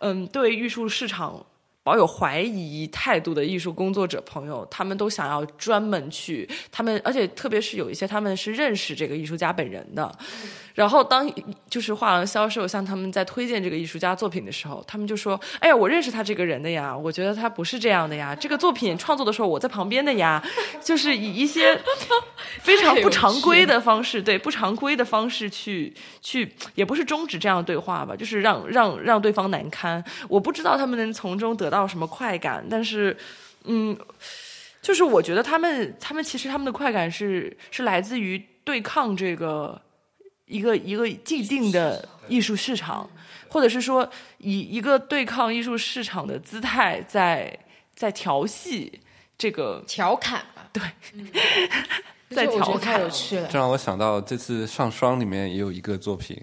[0.00, 1.46] 嗯，对艺术市场
[1.82, 10.14] 保有怀疑态度的艺术工作者朋友，他们都想要专门去他们，而且特别是有一些他们是认识这个艺术家本人的。
[10.74, 11.30] 然后当
[11.68, 18.34] 就是画廊销售向他们在推荐这个艺术家作品的时候，他们就说：“哎呀，我认识他这个人的呀，我觉得他不是这样的呀。
[18.34, 20.42] 这个作品创作的时候我在旁边的呀，
[20.82, 21.78] 就是以一些
[22.62, 30.02] 非常不常规的方式，对不常规的方式去去，也不是终止这样的对话吧，就是让让让对方难堪。
[30.28, 33.16] 我不知道他们能从中得到什么快感，但是
[33.64, 33.96] 嗯，
[34.82, 39.80] 就是我觉得他们他们其实他们的快感是是来自于对抗这个。”
[40.50, 43.08] 一个一个既定的艺术市场，
[43.46, 47.56] 或者是说以一个对抗艺术市场的姿态，在
[47.94, 49.00] 在调戏
[49.38, 50.82] 这个调侃吧，对，
[52.34, 52.80] 在调侃。
[52.80, 53.48] 太有趣了。
[53.48, 56.40] 这让我想到这次上双里面也有一个作品，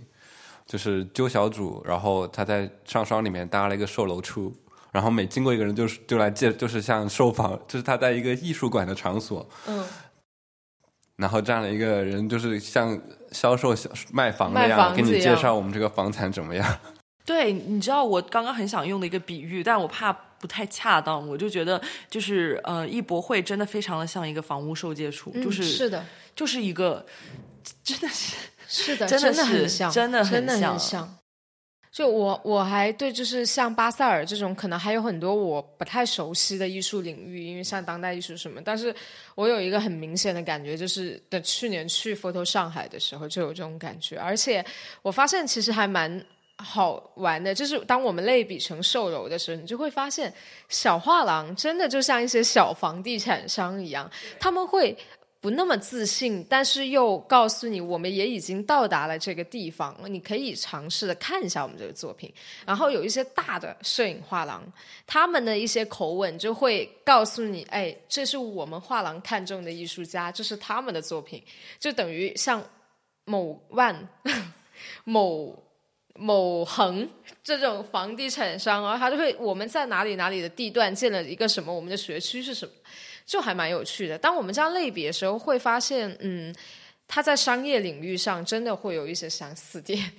[0.66, 4.54] 就是揪小主，然后他在上双里面搭了一个售楼处，
[4.92, 9.86] 然后每经过一个人就是就来借，就是像售房，就是他在一个艺术馆的场所，嗯。
[11.16, 12.96] 然后站了一个人，就是像
[13.32, 13.74] 销售、
[14.12, 16.78] 卖房那样，给你介绍我们这个房产怎么样。
[17.28, 27.06] 对，你知道我刚刚很想用的一个比喻，但我怕不太恰当，我就觉得就是呃，艺博会真的非常的像一个房屋售介处，就是是的，就是一个
[27.84, 28.38] 真的是
[28.70, 31.18] 是的，真的很像，真的很像。
[31.92, 38.96] 就我我还对就是像巴塞尔这种可能还有很多我不太熟悉的艺术领域，因为像当代艺术什么，但是
[39.34, 44.64] 我有一个很明显的感觉，就是的去年去 Photo 上海的时候就有这种感觉，而且
[45.02, 46.24] 我发现其实还蛮
[46.58, 50.34] 好玩的，就是当我们类比成售楼的时候，你就会发现
[50.70, 54.98] 小画廊真的就像一些小房地产商一样，他们会。
[55.40, 62.34] 不那么自信，但是又告诉你，我们也已经到达了这个地方，你可以尝试的看一下我们这个作品。
[62.66, 64.64] 然后有一些大的摄影画廊，
[65.06, 71.42] 他们的一些口吻就会告诉你，哎，这是我们画廊看中的艺术家，这是他们的作品，
[71.80, 72.62] 就等于像
[73.26, 74.10] 某万、
[75.06, 75.56] 某
[76.18, 77.08] 某恒
[77.44, 82.72] 这种房地产商啊，他就会我们在哪里哪里的地段建了一个什么，我们的学区是什么。
[83.26, 84.18] 就还蛮有趣的。
[84.18, 86.56] 当我们这样类比的时候，会发现，嗯，
[87.10, 90.12] 他在商业领域上真的会有一些相似点。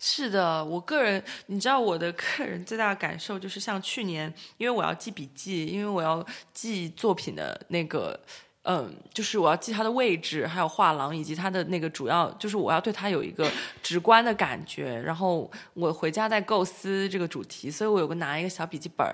[0.00, 8.18] 是的，我个人，你知道，我的个人最大的感受就是，像去年，因为我要记笔记，因为我要记作品的那个。
[8.66, 13.46] 嗯，就是我要记它的位置，还有画廊以及它的那个主要，就是我要对它有一个
[13.82, 14.98] 直观的感觉。
[15.02, 19.06] 然后我回家再构思这个主题，所以我有个拿一个小笔记本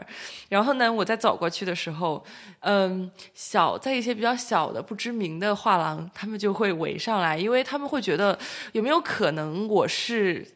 [0.49, 2.25] 然后呢，我在走过去的时候，
[2.61, 8.39] 嗯，小在一些比较小的不知名的画廊，他们就会围上来，因为他们会觉得
[8.71, 10.47] 有没有可能我是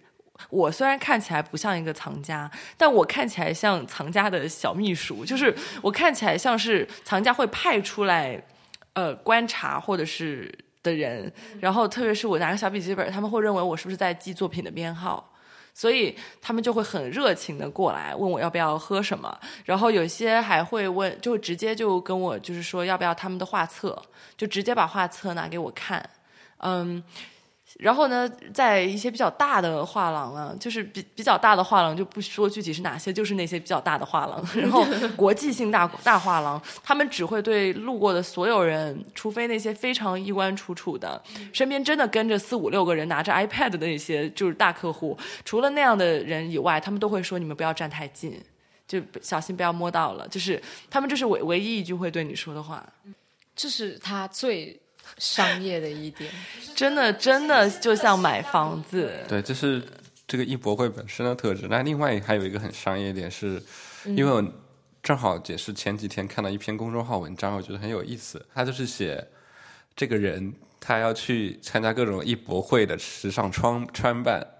[0.50, 5.52] 我虽然看起来不像一个藏家，但我看起来像藏家的小秘书，就是
[5.82, 8.40] 我看起来像是藏家会派出来。
[8.94, 10.52] 呃，观察或者是
[10.82, 15.32] 的人，然后特别是我拿个小笔记本，他们会认为我是不是在记作品的编号，
[15.72, 24.00] 所以他们就会很热情的过来问我要不要喝什么，然后有些还会问，就直接就跟我就是说要不要他们的画册，
[24.36, 26.08] 就直接把画册拿给我看，
[26.58, 27.02] 嗯。
[27.80, 34.42] 然后呢，在一些比较大的画廊啊，就是比比较大的画廊，就不说具体是哪些，就是那些比较大的画廊。
[34.54, 41.20] 然后国际性大大画廊，他们只会对路过的所有人，除非那些非常衣冠楚楚的，
[41.52, 45.18] 身边真的跟着四五六个人拿着 iPad 的那些，就是大客户。
[45.44, 48.40] 除了那样的人以外，他们都会说你们不要站太近，
[48.86, 50.28] 就小心不要摸到了。
[50.28, 52.86] 就是他们这是唯唯一一句会对你说的话。
[53.56, 54.80] 这是他最。
[55.18, 56.30] 商业的一点，
[56.74, 59.12] 真的真的就像买房子。
[59.28, 59.82] 对，这是
[60.26, 61.66] 这个艺博会本身的特质。
[61.68, 63.62] 那另外还有一个很商业点，是
[64.04, 64.44] 因为我
[65.02, 68.44] 正好也是前几天看到一篇公众号文章，我觉得很有意思。
[68.54, 69.26] 他就是写
[69.94, 74.46] 这个人他要去参加各种艺博会的时尚穿穿扮。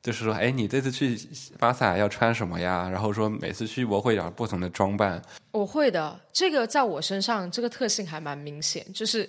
[0.00, 1.18] 就是说，哎，你这次去
[1.58, 2.88] 巴萨要穿什么呀？
[2.88, 5.20] 然后说每次去博会有不同的装扮。
[5.50, 9.28] 我会的，这个在我身上这个特性还蛮明显，就是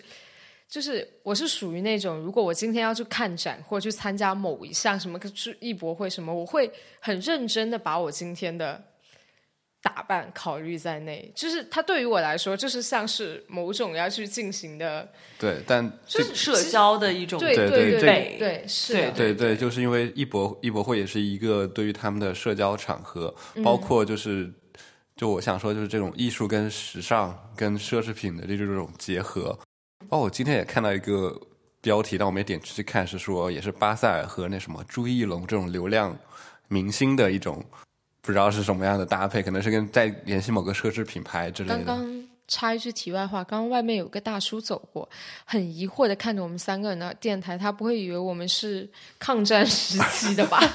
[0.69, 8.83] 就是我是属于那种，如果我今天要去看展或者去参加某一项什么去艺博会什么，我会很认真的把我今天的。
[9.81, 15.07] 打扮考虑在内，就是它对于我来说，就是像是某种要去进行的，
[15.39, 24.51] 对，但就是社交的一种，对对对对，是，对对对，就是因为艺博艺博会也是一个对于他们的社交场合，包括就是，
[25.15, 29.57] 就我想说，就是这种艺术跟时尚跟奢侈品的这这种结合。
[30.09, 31.39] 哦，我今天也看到一个
[31.81, 36.17] 标题，但我没点去看，是说也是巴塞尔和那什么朱一龙这种流量
[36.67, 37.63] 明星的一种。
[38.21, 41.97] 不知道是什么样的搭配，可能是跟在联系某个奢侈品牌之类的。
[42.49, 45.07] 插一句题外话，刚刚外面有个大叔走过，
[45.45, 50.59] 很疑惑的看着我们三个人的电台，他不会以为我们是抗战时期的吧？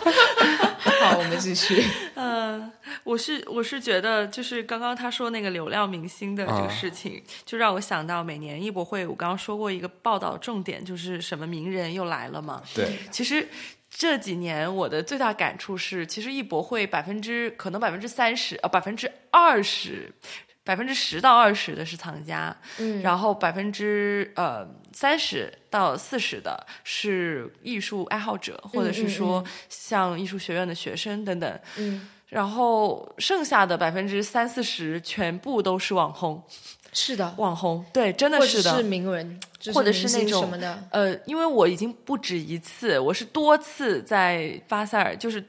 [1.02, 1.84] 好，我们继续。
[2.14, 2.70] 嗯，
[3.04, 12.62] 我是我是觉得，就是刚刚他说那个流量明星的这个事情，就让我想到每年艺博会，我刚刚说过一个报道重点，就是什么名人又来了嘛。
[12.74, 13.48] 对，其实
[13.90, 20.12] 这几年我的最大感触是，其实艺博会百分之可能百分之三十呃百分之二十。
[20.64, 36.42] 百分之十到二十的是藏家，嗯，然后百分之呃三十到四十的是艺术爱好者，或者是说像艺术学院的学生等等，嗯，然后剩下的百分之三四十全部都是网红，
[36.94, 39.38] 是的，网红对，真的是的，是名人，
[39.74, 45.44] 或者是那种什么的，呃，因为我已经不止一次，我是多次在巴塞尔，就是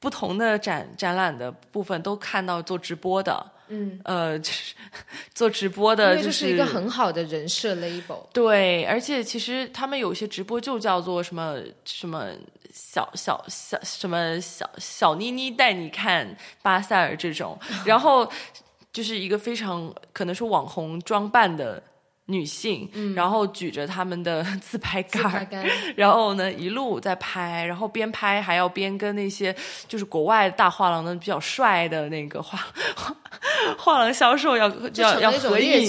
[0.00, 3.52] 不同的展展览的部分都看到做直播的。
[3.68, 4.74] 嗯，呃，就是
[5.34, 8.26] 做直播的，就是一个很好的人设 label。
[8.32, 12.30] 对，而且其实他们有些直播就叫做什么什么
[12.72, 18.30] 小小小什么小小妮妮带你看巴塞尔这种，然后
[18.92, 21.82] 就是一个非常可能是网红装扮的。
[22.26, 25.46] 女性，然后举着他们的 自拍杆，
[25.94, 29.54] 然后呢一路在拍，然后边拍还要边跟那些
[29.86, 32.58] 就是国外大画廊的比较帅的那个画
[33.76, 35.86] 画廊销售要要要合影。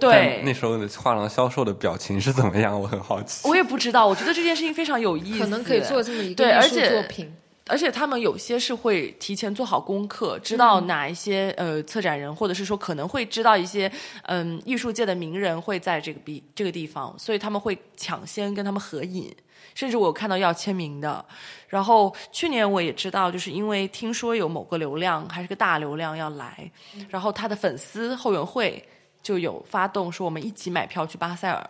[0.00, 2.78] 对，那时候的画廊销售的表情是怎么样？
[2.80, 3.46] 我很好奇。
[3.48, 7.30] 我也不知道，我觉得这件事情非常有意思，可能可以做这么一个艺术作品。
[7.68, 13.90] 而且他们有些是会提前做好功课，知道哪一些呃策展人，或者是说可能会知道一些
[14.22, 19.34] 嗯艺术界的名人会在这个地这个地方，所以他们会抢先跟他们合影，
[19.74, 21.24] 甚至我看到要签名的。
[21.68, 26.70] 然后去年我也知道，就是因为听说有某个流量还是个大流量要来，
[27.08, 28.82] 然后他的粉丝后援会
[29.20, 31.68] 就有发动说我们一起买票去巴塞尔。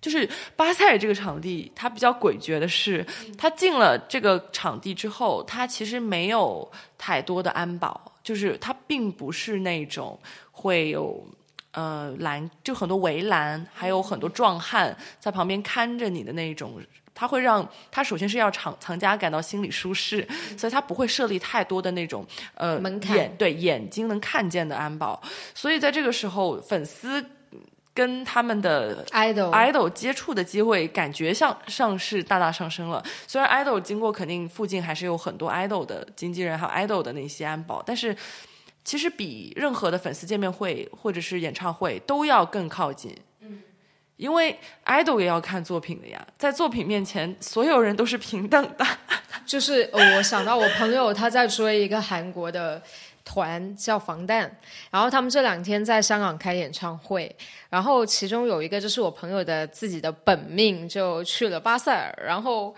[0.00, 3.04] 就是巴塞尔这个场地，它比较诡谲的是，
[3.36, 10.16] 它进了这个场地之后，它其实没有太多的安保，就是它并不是那种
[10.52, 11.26] 会有
[11.72, 16.80] 呃拦，就很多围栏，还有很多壮汉在旁边看着你的那种。
[17.12, 20.24] 它会让他首先是要藏藏家感到心里舒适，
[20.56, 22.24] 所以他不会设立太多的那种
[22.54, 25.20] 呃门眼对眼睛能看见的安保。
[25.52, 27.24] 所以在这个时候，粉丝。
[27.98, 33.02] 跟他们的 idol idol 接触的机会，感觉像上是大大上升了。
[33.26, 38.16] 虽然 idol 经过肯定附近还是有很多 idol 的经纪人，还有 idol 的那些安保，但是
[38.84, 43.12] 其实比任何的粉丝见面会或者是演唱会都要更靠近。
[43.40, 43.60] 嗯，
[44.16, 48.86] 因为 idol 也要看作品的呀，在作品面前，所有人都是平等的。
[49.44, 52.80] 就是我想到我朋友他在追一个韩国的。
[53.28, 54.50] 团叫防弹，
[54.90, 57.30] 然后他们这两天在香港开演唱会，
[57.68, 62.74] 然后其中有一个就是我朋友的自己的本命，就去了巴塞尔，然后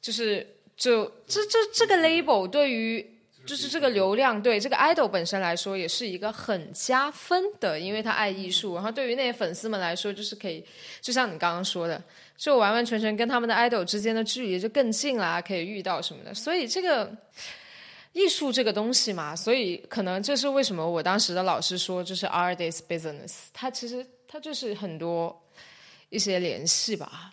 [0.00, 0.44] 就是
[0.76, 3.08] 就这这这个 label 对于
[3.46, 10.64] 就是这个流量对这个 idol 本身来说也是一个很加分的，因为他爱艺术，然后对于那些粉丝们来说就是可以，
[11.00, 12.02] 就像你刚刚说的，
[12.36, 17.08] 就完完全全跟他们的 idol 之间的距离就更近啦，可以遇到什么的，所以这个。
[18.12, 25.34] 艺术这个东西嘛，所以可能这是为什么我当时的老师说，就是 art is business，它其实它就是很多
[26.10, 27.32] 一些联系吧。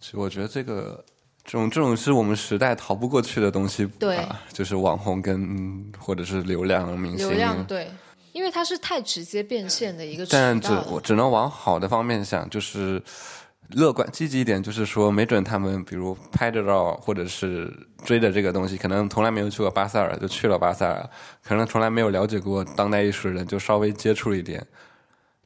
[0.00, 1.04] 其实我觉得这个
[1.44, 4.18] 这种这种是我们时代逃不过去的东西，对，
[4.52, 7.90] 就是网红跟或者是流量明星，流量对，
[8.32, 13.02] 因为它是太直接变现的一个，但只我只能往好的方面想，就是。
[13.70, 17.72] 乐观积极一点，就是说，没准他们比如拍着照，或者是
[18.04, 21.08] 追着这个东西，可能从来没有去过巴塞尔，就去了巴塞尔，
[21.42, 24.64] 可能从来没有了解过当代艺术的人，就稍微接触一点。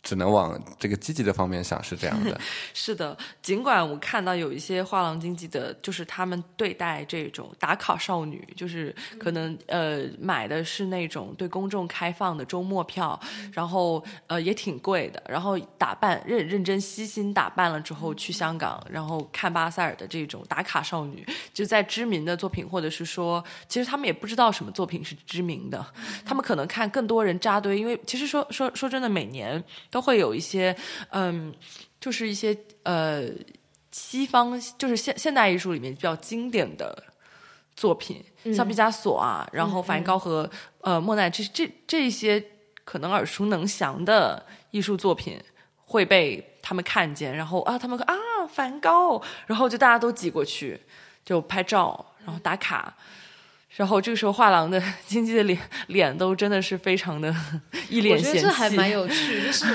[0.03, 2.41] 只能往这个积极的方面想，是这样的。
[2.73, 13.19] 是的，尽管我看到有一些画廊经济的，就是他们对待这种打卡少女，就是可能呃买的是那种对公众开放的周末票，
[13.53, 25.85] 然后呃也挺贵的，然后打扮认认真悉心打扮了之后去香港，然后看巴塞尔的这种打卡少女，就在知名的作品，或者是说，其实他们也不知道什么作品是知名的，
[26.25, 29.63] 他们可能看更多人扎堆，因为其实说说说真的，每年。
[29.91, 30.77] 都会有一些，
[31.11, 31.55] 嗯，
[32.01, 33.25] 就是一些呃，
[33.91, 37.03] 西方就是现现代艺术里面比较经典的
[37.75, 38.25] 作品，
[38.55, 42.43] 像毕加索啊，然后梵高和呃莫奈，这这这些
[42.85, 45.41] 可能耳熟能详的艺术作品
[45.85, 48.15] 会被他们看见，然后啊，他们啊，
[48.49, 50.81] 梵高，然后就大家都挤过去
[51.25, 52.95] 就拍照，然后打卡。
[53.77, 57.35] 然后这个时候画廊的 经纪的脸脸都真的是非常的
[57.89, 58.39] 一脸嫌弃。
[58.39, 59.67] 我觉得这还蛮有趣， 就是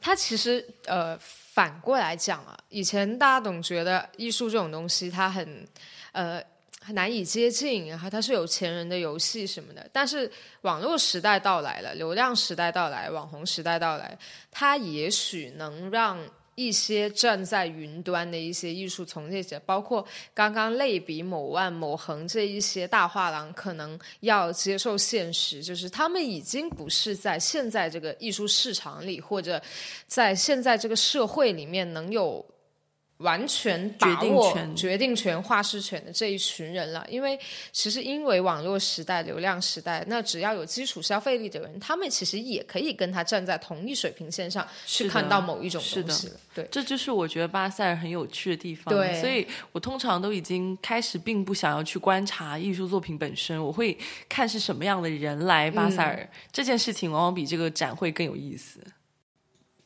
[0.00, 5.66] 他其实呃反过来讲啊，以前大家总觉得艺术这种东西它很
[6.12, 6.42] 呃
[6.80, 9.86] 很难以接近，然后它是有钱人的游戏什么的。
[9.92, 10.30] 但是
[10.62, 14.16] 网络时代到来了，流量时代到来，网红时代到来，
[14.50, 16.18] 它也许能让。
[16.54, 29.60] 一些站在云端的一些艺术从业者，包括刚刚类比某万、某恒这一些大画廊，可能要接受现实，就是他们已经不是在现在这个艺术市场里，或者
[30.06, 32.44] 在现在这个社会里面能有。
[33.22, 37.38] 完全把握决定权、话事权的这一群人了，因为
[37.72, 46.30] 其实因为网络时代、流量时代，那只要有基础消费力的人，他们其实也可以跟他站在同一水平线上去看到某一种东西。
[46.54, 48.94] 对，这就是我觉得巴塞尔很有趣的地方。
[48.94, 53.96] 对，所以我通常都已经开始并不想要去观察艺术作品本身，我会
[54.28, 56.28] 看是什么样的人来巴塞尔。
[56.52, 58.80] 这件事情往往比这个展会更有意思。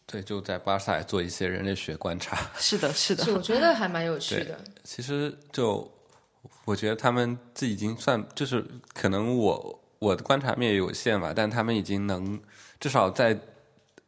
[0.06, 2.38] 对，就在巴塞做一些人类学观察。
[2.56, 4.56] 是的，是的，我觉得还蛮有趣的。
[4.84, 5.90] 其实，就
[6.64, 12.40] 我觉得他们这已经算，就是可能我我的观察面也有限吧，但他们已经能
[12.78, 13.36] 至少在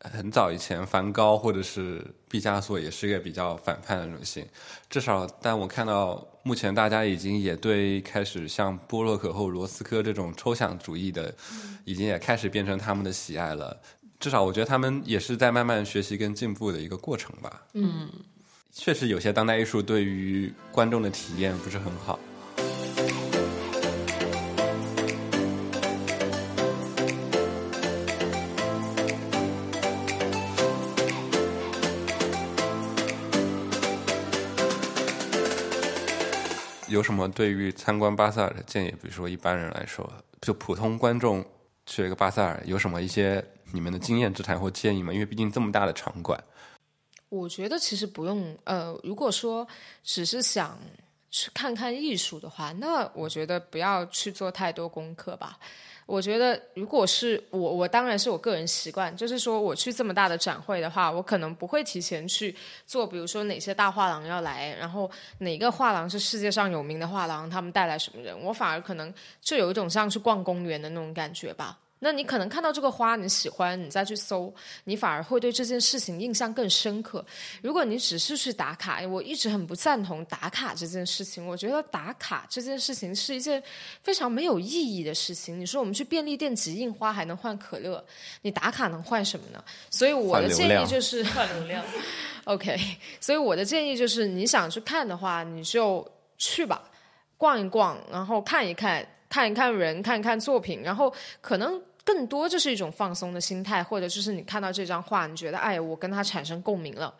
[0.00, 4.46] 很早以前，梵高或者是毕加索也是一个比较反叛的女性。
[4.88, 11.34] 至少，但我看到目前大家已经也对开始像波洛克或罗斯科这种抽象主义的，
[11.84, 13.76] 已经也开始变成他们的喜爱了。
[14.20, 17.62] 至少我觉得他们也是在慢慢学习跟进步的一个过程吧。
[17.74, 18.10] 嗯，
[18.72, 22.18] 确实有些当代艺术对于观众的体验不是很好。
[36.88, 38.88] 有什么对于参观巴塞尔的建议？
[38.90, 41.44] 比如说一般人来说，就普通观众
[41.88, 43.44] 去一个巴塞尔，有什么一些？
[43.70, 45.12] 你们的经验之谈或建议吗？
[45.12, 46.42] 因为毕竟这么大的场馆，
[47.28, 48.56] 我觉得其实不用。
[48.64, 49.68] 呃，如果说
[50.02, 50.78] 只是想
[51.30, 55.58] 去看看艺术的话，那我觉得不要去做太多功课吧。
[56.08, 62.56] 我觉得，如果是我，我当然是我个人习惯，就是说我去这么大的展会的话，我可能不会提前去
[62.86, 71.78] 做，比如说哪些大画廊要来，然后哪个画廊是世界上有名的画廊，他们带来什么人，我反而可能就有一种像去逛公园的那种感觉吧。
[72.00, 77.24] 那你可能看到这个花你喜欢，你再去搜，你反而会对这件事情印象更深刻。
[77.60, 81.44] 如果你只是去打卡，我一直很不赞同打卡这件事情。
[81.44, 83.60] 我觉得打卡这件事情是一件
[84.00, 85.60] 非常没有意义的事情。
[85.60, 88.04] 你说我们去便利店集印花还能换可乐，
[88.42, 89.62] 你打卡能换什么呢？
[89.90, 91.84] 所以我的建议就是换流量。
[92.44, 92.78] OK，
[93.20, 96.88] 所以我的建议就是你想去看的话，你就去吧，
[97.36, 101.82] 逛一逛，然后看一看，看一看人，看一看作品，然后可能。
[102.08, 107.14] 更多就是一种放松的心态，或者就是你看到这张画，你觉得哎，我跟他产生共鸣了，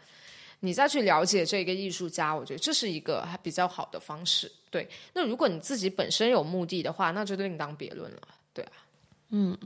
[0.61, 4.51] 你再去了解这个艺术家，我觉得这是一个还比较好的方式。
[4.71, 8.23] 对，那如果你自己本身有目的的话，那就另当别论了。
[8.55, 8.73] 对啊，
[9.29, 9.59] 嗯，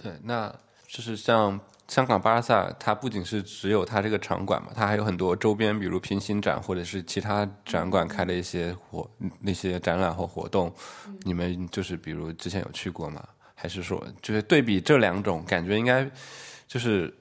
[0.00, 0.54] 对，那
[0.86, 10.72] 就是像香港巴萨，它不仅是只有它这个场馆嘛，它还有很多周边，比如平行展或者是其他展馆开的一些活那些展览或活动，
[11.24, 13.26] 你们就是比如之前有去过吗？
[13.66, 16.08] 还是说，就是对比这两种感觉，应该
[16.68, 17.12] 就是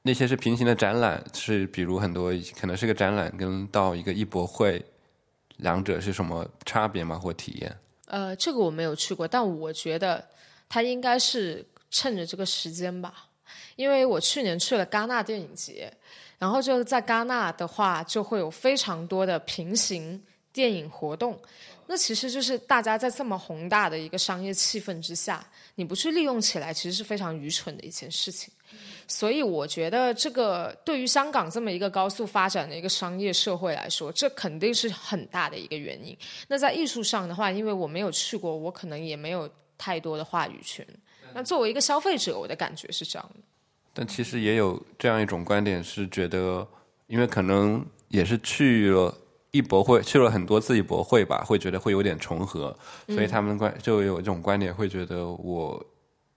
[0.00, 4.82] 那些是平行的展览，是比如很多可能是个展览，跟到一个艺博会，
[5.58, 7.18] 两者是什么差别吗？
[7.18, 7.76] 或体验？
[8.06, 10.26] 呃，这个我没有去过，但我觉得
[10.70, 13.26] 它应该是趁着这个时间吧，
[13.76, 15.92] 因为我去年去了戛纳电影节，
[16.38, 21.38] 然后就在戛纳的话，就会有非常多的平行电影活动。
[21.86, 28.52] 那其实就是大家在这么宏大的一个商业气氛之下，你不去利用起来，其实是非常愚蠢的一件事情。
[29.06, 36.16] 所以我觉得，这个对于香港这么一个高速发展的一个商业社会来说，这肯定是很大的一个原因。
[36.48, 40.86] 那在艺术上的话，因为我没有去过，我可能也没有太多的话语权。
[41.34, 43.40] 那作为一个消费者，我的感觉是这样的。
[43.92, 46.66] 但其实也有这样一种观点，是觉得，
[47.06, 49.14] 因为可能也是去了。
[49.54, 52.76] 艺博会去了很多次艺博会吧，会觉得会有点重合，
[53.06, 55.80] 所以他们观就有这种观点，会觉得我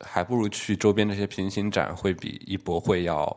[0.01, 3.35] 还不如去周边那些平行展，会比艺博会要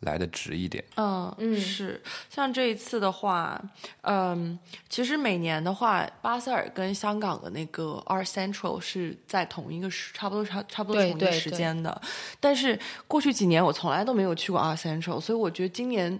[0.00, 0.82] 来的值一点。
[0.96, 3.62] 嗯嗯，是像这一次的话，
[4.00, 4.58] 嗯，
[4.88, 12.00] 其实每年的话，巴塞尔跟香港的那个 Art Central 是在同一个时，差不多差差不多同一个时间的。
[12.40, 16.18] 但是过去几年我从来都没有去过 Art Central，所以我觉得今年。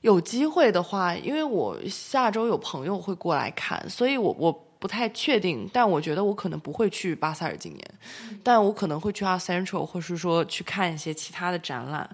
[0.00, 7.84] 有机会的话，因为我下周有朋友会过来看，所以我我不太确定，但我觉得我可能不会去巴塞尔今年，
[8.42, 12.08] 但我可能会去 Art Central，或是说去看一些其他的展览。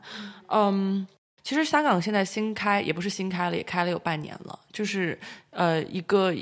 [0.48, 1.06] 嗯，
[1.42, 5.18] 其实香港现在新开，也不是新开了，也开了有半年了，就是
[5.50, 6.34] 呃一个。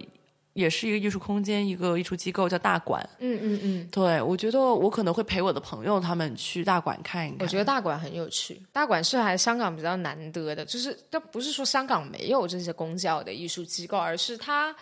[0.54, 3.06] 也是一个艺术空间，一个艺术机构叫大馆。
[3.18, 7.40] 嗯嗯嗯，对，我觉得我可能会陪我的朋友他们去大馆看一看。
[7.40, 14.74] 我觉得大馆很有趣，大馆是还香港比较难得的，就是但不是说香港没有这些公教的艺术机构，而是它，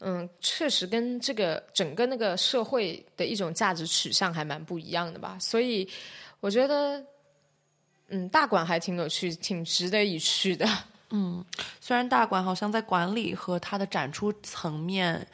[0.00, 5.38] 嗯，确实跟这个整个那个社会的一种价值取向还蛮不一样的吧。
[5.40, 5.88] 所以
[6.40, 7.02] 我觉得，
[8.08, 10.68] 嗯，大馆还挺有趣，挺值得一去的。
[11.16, 11.42] 嗯，
[11.80, 15.26] 虽然大馆好像在管理和它的展出层面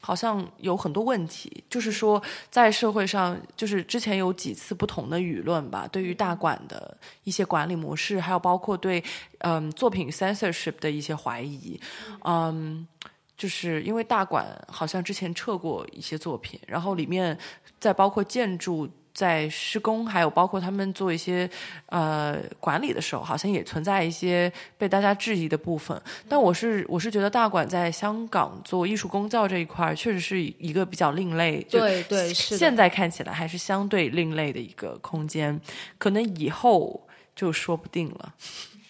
[0.00, 9.04] 好像有很多问题，就是说在社会上，就是之前有几次不同的舆论吧，对于大馆的一些管理模式，还有包括对
[9.40, 11.78] 嗯作品 censorship 的一些怀疑，
[12.24, 12.88] 嗯，
[13.36, 17.38] 就是因为大馆好像之前撤过一些作品，然后里面
[17.78, 18.88] 在包括建筑。
[19.16, 21.48] 在施工，还有包括他们做一些
[21.86, 25.98] 呃管理的时候，好像也存在一些被大家质疑的部分。
[26.28, 31.62] 但我是我是觉得大馆在香港做艺术工教这一块，确实是一个比较另类。
[31.70, 35.58] 对对，是现在看起来还是相对另类的一个空间，
[35.96, 38.34] 可能以后就说不定了。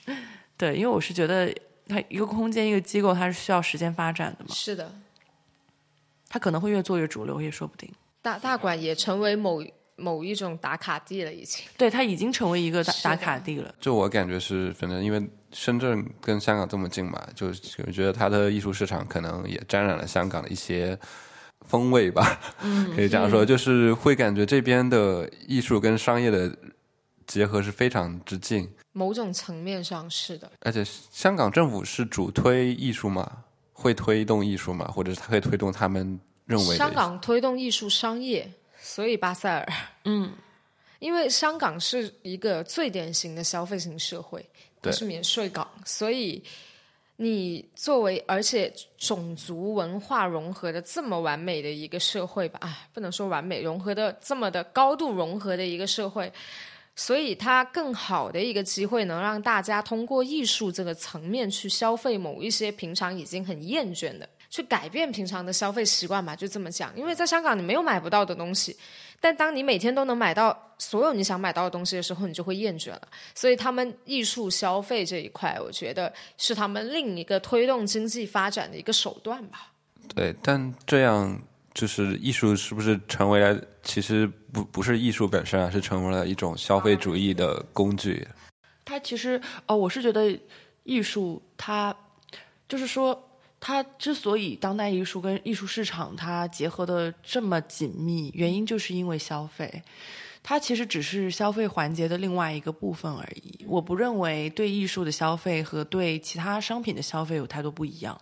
[0.59, 1.55] 对，因为我是觉得
[1.87, 4.53] 它一个空间一个机构，它是需要时间发展的嘛。
[4.53, 4.93] 是的，
[6.29, 7.89] 它可能会越做越主流，也说不定。
[8.21, 9.63] 大大馆也成为某。
[9.97, 13.75] 某一种打卡地了，已经对它已经成为一个打打卡地了。
[13.81, 17.47] 就我感觉是，反正因为深圳跟香港这么近嘛，就
[17.87, 20.99] 我觉得它的艺术市场可能也沾染了香港的一些
[21.67, 22.39] 风味吧。
[22.63, 26.55] 嗯，可以这样说，就是会感觉这边的艺术跟商业的
[27.27, 28.71] 结合是非常之近。
[28.93, 30.51] 某种层面上是的。
[30.61, 33.31] 而且香港政府是主推艺术嘛，
[33.73, 38.53] 会推动艺术嘛，或者是他会推动他们认为香港推动艺术商业。
[38.89, 39.67] 所以巴塞尔，
[40.05, 40.33] 嗯，
[41.01, 44.49] 因为香港是一个最典型的消费型社会，
[44.81, 46.41] 它是免税港，所以
[47.17, 56.33] 你作为而且种族文化融合的这么完美的一个社会吧，啊，不能说完美，融合的这么的高度融合的一个社会，
[56.95, 64.29] 所以它更好的一个机会，能让大家通过艺术这个层面去消费某一些平常已经很厌倦的。
[64.49, 66.97] 去改变平常的消费习惯吧，就这么讲。
[66.97, 68.77] 因为在香港，你没有买不到的东西，
[69.21, 73.03] 但当你每天都能买到所有你想买到的东西的时候，你就会厌倦了。
[73.35, 79.73] 所以，他们艺术消费这一块，我觉得是他们另一个推动经济发展的一个手段吧。
[80.15, 81.39] 对，但这样
[81.75, 83.61] 就是艺术是不是成为了？
[83.83, 88.27] 其实不不是艺术本身啊，是成为了一种消费主义的工具。
[88.85, 90.39] 它其实哦，我是觉得
[90.85, 91.95] 艺术它
[92.69, 93.23] 就是说。
[93.69, 99.83] 它之所以当代艺术跟艺术市场它结合的这么紧密，原因就是因为消费，
[100.41, 103.65] 它其实只是消费环节的另外一个部分而已。
[103.67, 108.17] 我不认为对艺术的消费和对其他商品的消费有太多不一样，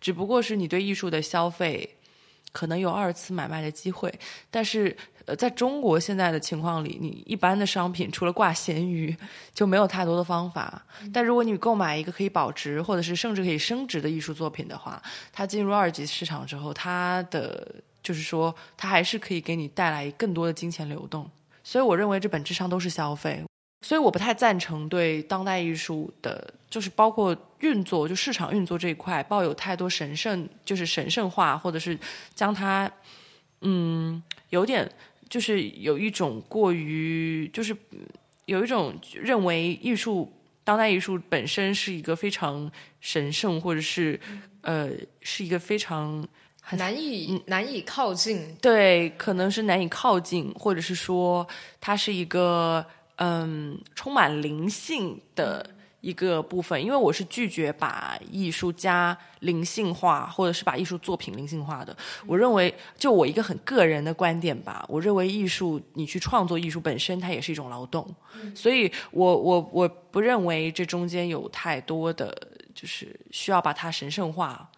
[0.00, 1.98] 只不过是你对艺术的消费
[2.50, 4.18] 可能有二次买卖的机会，
[4.50, 4.96] 但是。
[5.26, 9.14] 呃，在中国现在的情况里，你一般的商品除了挂咸鱼，
[9.52, 10.80] 就没有太多的方法。
[11.12, 15.02] 但如果你购买一个可以保值，或者是甚至可以升值的艺术作品的话，
[15.32, 17.74] 它进入二级市场之后，它的
[18.04, 21.28] 就是说，它还是可以给你带来更多的金钱流动。
[21.64, 23.42] 所以，我认为这本质上都是消费。
[23.84, 31.98] 所以，我不太赞成对当代艺术的，就是包括运作，就市场运作这一块，抱有太多神圣，就是神圣化，或者是
[32.32, 32.88] 将它，
[33.62, 34.88] 嗯，有点。
[35.28, 37.76] 就是有一种过于，就是
[38.44, 40.32] 有一种认为艺术
[40.64, 42.70] 当代艺术本身是一个非常
[43.00, 44.18] 神圣，或者是
[44.62, 46.26] 呃是一个非常
[46.72, 48.56] 难以难以靠近。
[48.60, 51.46] 对，可能是难以靠近，或者是说
[51.80, 52.84] 它是一个
[53.16, 55.70] 嗯充满灵性的。
[56.06, 61.96] 一个部分，因为我是拒绝把艺术家灵性化，或者是把艺术作品灵性化的。
[62.28, 68.06] 我认为，就我一个很个人的观点吧，我认为艺术，你去创作艺术本身，它也是一种劳动。
[68.54, 72.32] 所以我我我不认为这中间有太多的
[72.72, 74.70] 就是需要把它神圣化。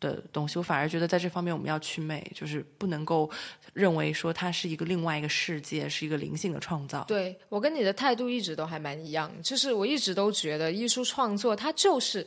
[0.00, 3.30] 的东西，我反而觉得在这方面我们要去魅，就是不能够
[3.72, 7.04] 认为说它是一个另外一个世界，是一个灵性的创造。
[7.06, 12.26] 对我跟你的态度一直都还蛮一样，就是我一直都觉得艺术创作它就是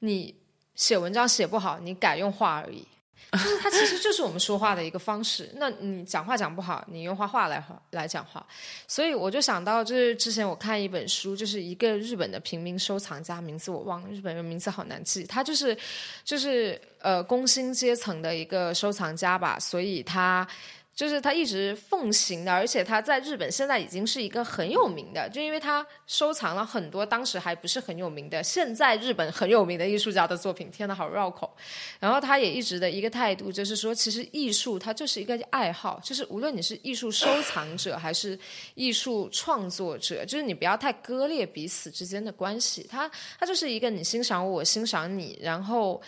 [0.00, 0.34] 你
[0.74, 2.84] 写文章写不好，你改用画而已。
[3.32, 5.50] 就是它其实就是我们说话的一个方式。
[5.56, 8.46] 那你讲话讲不好，你用画画来来讲话。
[8.86, 15.24] 所以我就想到，就是之前我看一本书，就是一个日本的平民收藏家，名字我忘了，日本人名字好难记。
[15.24, 15.76] 他就是
[16.24, 20.46] 就是呃工薪阶层的一个收藏家吧，所以他。
[20.94, 30.70] 就是他一直奉行的，而且他在日本现在已经是一个很有名的，就因为他收藏了很多当时还不是很有名的，现在日本很有名的艺术家的作品。
[30.70, 31.52] 天呐，好绕口！
[31.98, 38.38] 然后他也一直的一个态度就是说，其实艺术它就是一个爱好，就是无论你是艺术收藏者还是
[38.76, 42.86] 艺术创作者，就是你不要太割裂彼此之间的关系。
[42.88, 46.00] 他他就是一个你欣赏我，我欣赏你，然后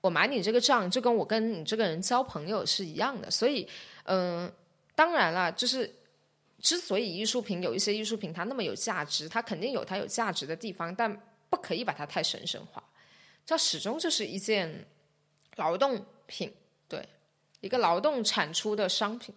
[0.00, 3.68] 我买你这个账，就跟我跟你这个人交朋友是一样的，所以。
[4.10, 4.50] 嗯，
[4.94, 5.94] 当然啦，就是
[6.62, 11.14] 之所以艺术品有一些艺术品它那么有价值，它肯定有它有价值的地方，但
[11.50, 12.82] 不可以把它太神圣化。
[13.44, 14.86] 这始终就是一件
[15.56, 16.50] 劳动品，
[16.88, 17.06] 对，
[17.60, 19.34] 一个劳动产出的商品。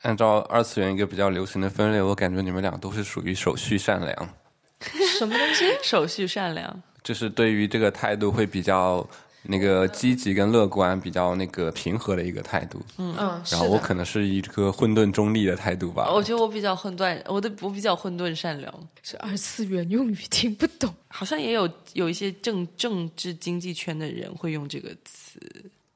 [0.00, 4.34] 按照二次元一个比较流行的分类，我感觉你们俩都是属于手续善良。
[5.16, 5.64] 什么东西？
[5.80, 9.08] 手续善良，就是对于这个态度会比较。
[9.44, 16.08] 那个积极跟乐观比较那个平和的一个态度，嗯嗯，然后我可能是一个混沌中立的态度吧。
[16.12, 18.72] 我觉得我比较混沌，我的我比较混沌善良，
[19.02, 25.40] 是二次元用语听不懂，好像也有有一些政政治经济圈的人会用这个词，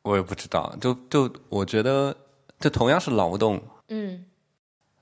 [0.03, 0.75] 我也不知道。
[0.81, 2.17] 就就我觉得，
[2.59, 4.25] 这同样是劳动，嗯，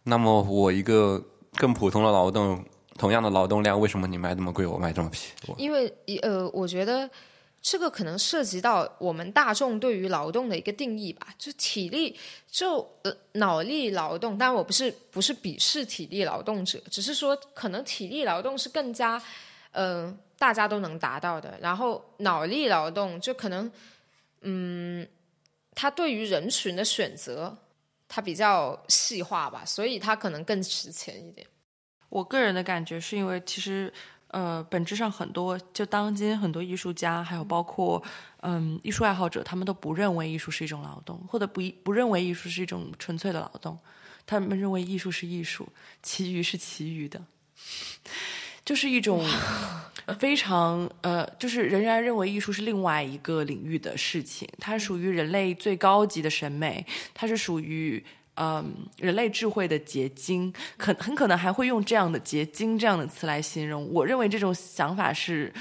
[0.02, 1.22] 那么我一个
[1.56, 2.62] 更普通的劳动，
[2.98, 5.62] 同样的劳动量，为什么你卖这么贵，我卖这么便宜？
[5.64, 5.90] 因为
[6.20, 7.08] 呃，我觉得。
[7.64, 12.14] 这个可能涉及到我们大众对于劳动的一个定义吧，就体力，
[12.46, 14.36] 就呃脑力劳动。
[14.36, 19.20] 当然，我不是不是鄙视体力劳动者，只是说可能体力劳动是更加，
[19.72, 21.58] 呃，大家都能达到的。
[21.58, 23.72] 然后脑力劳动就可能，
[24.42, 25.08] 嗯，
[25.74, 27.56] 它对于人群的选择，
[28.06, 31.46] 它比较细化吧，所以它可能更值钱一点。
[32.10, 33.90] 我个人的感觉是因为其实。
[34.34, 38.02] 呃，本质上很多就当今很多艺术家，还有包括
[38.42, 43.78] 嗯艺术爱好者，他们都不认为艺术是一种劳动，或者不不认为艺术是一种纯粹的劳动。
[44.26, 45.68] 他们认为艺术是艺术，
[46.02, 47.24] 其余是其余的，
[48.64, 49.24] 就是一种
[50.18, 58.04] 非常呃，就是仍然认为艺术是另外一个领域的事情，它属于人类最高级的审美，它是属于。
[58.36, 63.88] 嗯，人类智慧的结晶，可很可能还会用这样的“结晶”这样的词来形容。
[63.92, 65.52] 我认为这种想法是，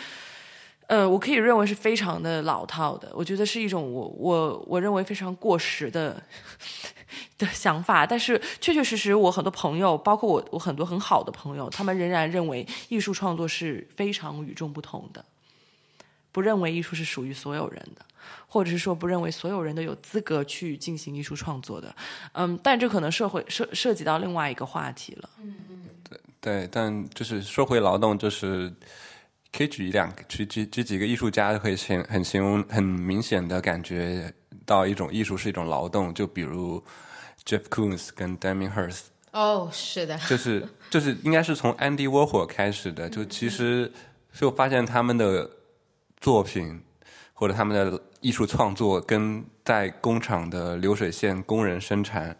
[0.87, 3.11] 呃，我可以认为是非常的老套的。
[3.13, 6.23] 我觉得是一种我我我认为非常过时的
[7.37, 8.07] 的想法。
[8.07, 15.23] 但是确确实实，我很多朋友，包括我我很多很好的朋友，他们仍然认为艺术创作是非常与众不同的，
[16.31, 18.03] 不认为艺术是属于所有人的。
[18.47, 21.95] 或者是说不认为所有人都有资格去进行艺术创作的，
[22.33, 25.29] 嗯，但这可能社会涉涉及到另外一个话题了。
[25.41, 28.71] 嗯嗯，对对，但就是说回劳动，就是
[29.51, 34.33] 可以举一两举举举几个艺术家，可以形很形容很明显的感觉
[34.65, 36.83] 到一种艺术是一种劳动，就比如
[37.45, 39.05] Jeff Koons 跟 Damien Hirst。
[39.31, 43.91] 哦，是的，就是就是应该是从 Andy Warhol 开始的，就其实
[44.31, 45.49] 就发现他们的
[46.21, 46.79] 作品
[47.33, 48.01] 或者他们的。
[48.23, 52.33] 艺术创作跟在工厂的流水线工人生产、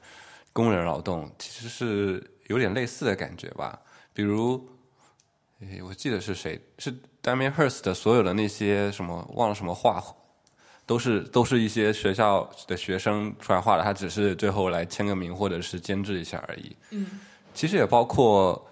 [0.54, 3.78] 工人劳动其实是有点类似的感觉吧。
[4.14, 4.66] 比如，
[5.86, 6.89] 我记得是谁是
[7.22, 10.02] Damien Hirst 的所有的那些什么忘了什么画，
[10.86, 16.74] 都是都是一些学校的学生出来画的，他只是最后来签个名或者是监制一下而已。
[16.91, 17.20] 嗯，
[17.54, 18.66] 其实也包括，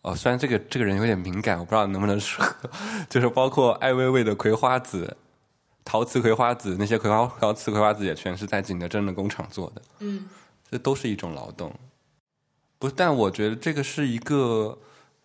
[0.00, 2.42] 哦，虽然这个这个人有点敏感，我不知道能不能说，
[3.10, 5.14] 就是包括艾薇薇的葵花籽。
[5.88, 9.82] 陶瓷葵花籽，那些葵花陶瓷葵花籽也全是在景德镇的工厂做的。
[10.00, 10.28] 嗯，
[10.68, 11.72] 这都是一种劳动。
[12.76, 14.76] 不，但我觉得这个是一个，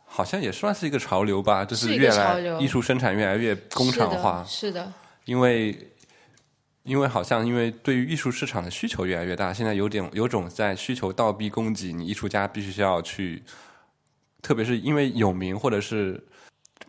[0.06, 4.46] 好像也算是一个潮流吧，就是越来艺术生产越来越工厂化。
[4.48, 4.94] 是的，
[5.26, 5.92] 因为
[6.84, 13.42] 因为好像因为对于艺术市场的需求越来越大，现在有点有种在需求倒逼供给，你艺术家必须需要去，
[14.44, 16.24] 特别是因为有名或者是。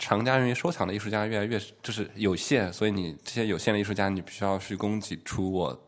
[0.03, 5.81] 厂家愿意收藏的艺术家越来越就是有限，所以你这些有限的艺术家，你必须要去供给出我。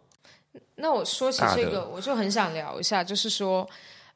[0.77, 3.69] 那我说起这个，我就很想聊一下，就是说，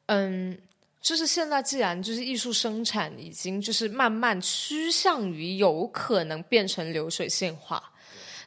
[0.05, 0.57] 嗯，
[1.01, 7.91] 就是现在既然就是艺术生产已经就是慢慢趋向于有可能变成流水线化。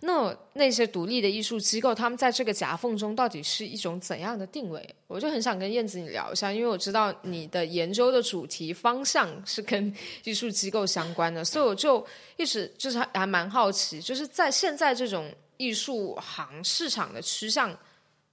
[0.02, 4.94] 那那些独立的艺术机构，他们在这个夹缝中到底是一种怎样的定位？
[5.06, 9.94] 我就很想跟燕子你聊一下，因为我知道你的研究的主题方向是跟
[10.24, 15.32] 艺术机构相关的，所以我就一直就是还蛮好奇，就是在现在这种。
[15.58, 17.76] 艺术行市场的趋向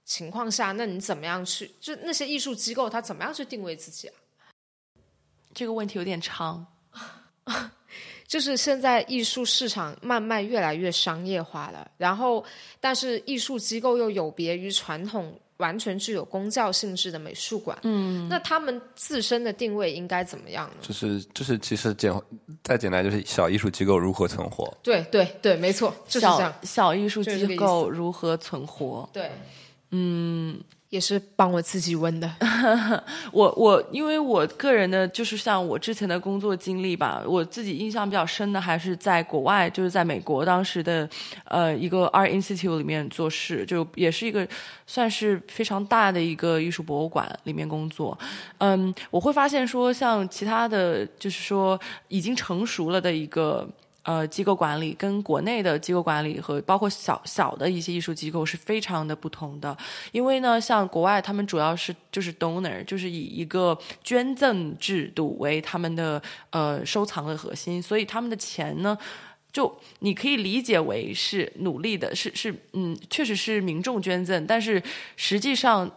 [0.04, 1.70] 情况下，那你怎么样去？
[1.78, 4.14] 就那些艺术机构，它怎么样去定位自己啊？
[5.54, 6.66] 这个问题有点长。
[8.30, 12.44] 就是现在艺术市场慢慢越来越商业化了，然后
[12.80, 20.76] 但是艺术机构又有别于传统完全具有公教性质的美术馆，嗯，那他们自身的定位应该怎么样呢？
[20.80, 22.14] 就是就是其实简
[22.62, 24.72] 再简单就是小艺术机构如何存活？
[24.80, 26.54] 对对对，没错，就是这样。
[26.62, 29.10] 小艺术机构如何存活？
[29.12, 29.28] 对，
[29.90, 30.62] 嗯。
[30.90, 32.28] 也是帮我自己问的，
[33.32, 41.08] 我我因为我个人的，就是像我之前的工作经历吧，我自己印象比较深的还是在国外，就是在美国当时的
[41.44, 44.46] 呃一个 Art Institute 里面做事，就也是一个
[44.84, 48.18] 算是非常大的一个艺术博物馆里面工作。
[48.58, 53.68] 嗯，我会发现说，像其他的就是说已经成熟了的一个。
[54.02, 59.76] 呃，机构管理跟国内的机构管理和包括小小的一些艺术机构是非常的不同的，
[60.10, 68.96] 因为呢，像国外他们主要是就是 donor，就是以一个捐赠制度为他们的呃收藏的核心，所以他们的钱呢，
[69.52, 74.82] 就你可以理解为是努力的，是是嗯，确实是民众捐赠，但是
[75.16, 75.90] 实际上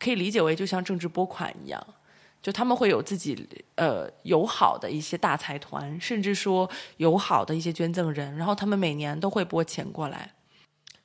[0.00, 1.86] 可以理解为就像政治拨款一样。
[2.46, 3.36] 就他们会有自己
[3.74, 10.30] 呃友好的一些大财团，甚至说友好的一些捐赠人，然后他们每年都会拨钱过来。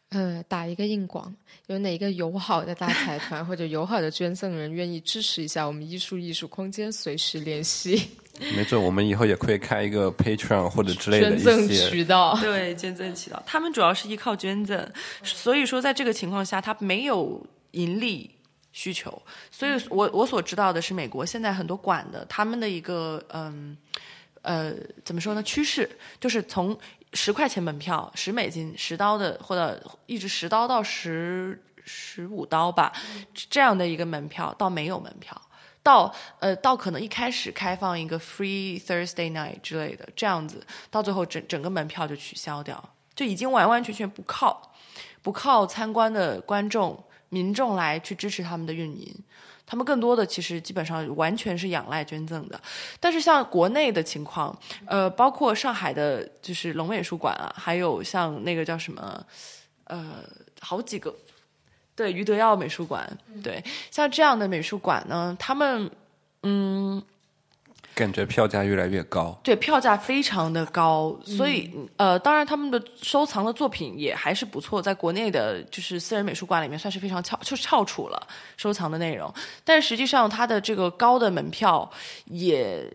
[0.10, 1.36] 呃，打一个硬广，
[1.66, 6.92] 有哪个友好的大财团或者友好的捐赠人愿意支持一下我们艺术艺术空间？
[6.92, 8.10] 随时联系。
[8.56, 12.38] 没准我们以后也可以开一个 Patreon 或者之类的捐赠渠道。
[12.40, 14.88] 对，捐赠渠道，他们主要是依靠捐赠，
[15.24, 18.30] 所以说在这个情况下，他没有盈利。
[18.74, 23.78] 需求，所以我我所知道的是，美国现在很多馆的他们的一个嗯
[24.44, 25.44] 呃怎么说呢？
[25.44, 25.90] 趋势
[26.22, 26.78] 就是从
[27.14, 32.94] 十块钱门票、十美金、十刀的，或者一直十刀到十十五刀吧，
[33.50, 35.40] 这样的一个门票到没有门票，
[35.84, 42.82] 到呃到可能一开始开放一个 Free Thursday Night 之类的这样子，到最后整整个门票就取消掉，
[43.14, 44.72] 就已经完完全全不靠
[45.22, 47.04] 不靠参观的观众。
[47.32, 49.12] 民众来去支持他们的运营，
[49.66, 52.62] 他们更多的其实基本上完全是仰赖捐赠的。
[53.00, 54.56] 但是像国内的情况，
[54.86, 59.26] 呃，包括上海的，就是龙美术馆啊，还有像那个叫什么，
[59.86, 60.24] 呃，
[60.60, 61.16] 好几个，
[61.96, 65.90] 对，余德耀美术馆，对，像这样的美术馆呢，他们，
[66.44, 67.02] 嗯。
[67.94, 78.28] 感觉票价越来越高，对，票价非常的高，所以呃，当然他们的收藏的作品也还是不错，在国内的就是私人美术馆里面算是非常翘，就是翘楚了
[78.58, 79.34] 收藏的内容，
[79.64, 81.90] 但实际上它的这个高的门票
[82.26, 82.86] 也，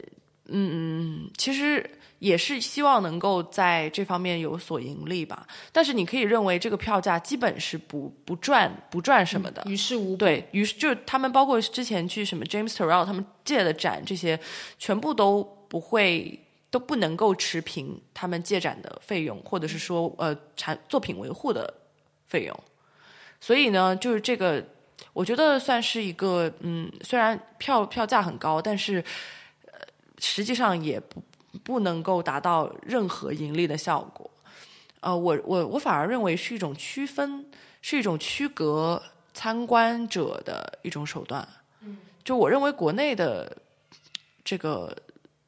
[0.49, 1.89] 嗯，其实。
[2.19, 10.17] 也是希望能够在这方面有所盈利吧，但是你可以认为这个票价基本是不不赚不赚什么的，于事无补。
[10.17, 14.39] 对于是，就是他们包括之前去什么 James Turrell 他们借的展，这些
[14.79, 21.73] 全部都不会都不能够持平他们借展的费用，或者是说呃产作品维护的
[22.27, 22.61] 费用。
[23.39, 24.65] 所以呢，就是这个，
[25.13, 29.05] 我觉得算是一个嗯，虽然票票价很高，但是
[29.67, 29.79] 呃，
[30.19, 31.23] 实际上也不。
[31.63, 34.31] 不能够达到任何盈利的效果，
[35.01, 37.45] 呃，我我我反而认为是一种区分，
[37.83, 39.03] 是一种区隔
[39.33, 41.47] 参观者的一种手段。
[41.81, 43.57] 嗯，就我认为国内的
[44.45, 44.97] 这个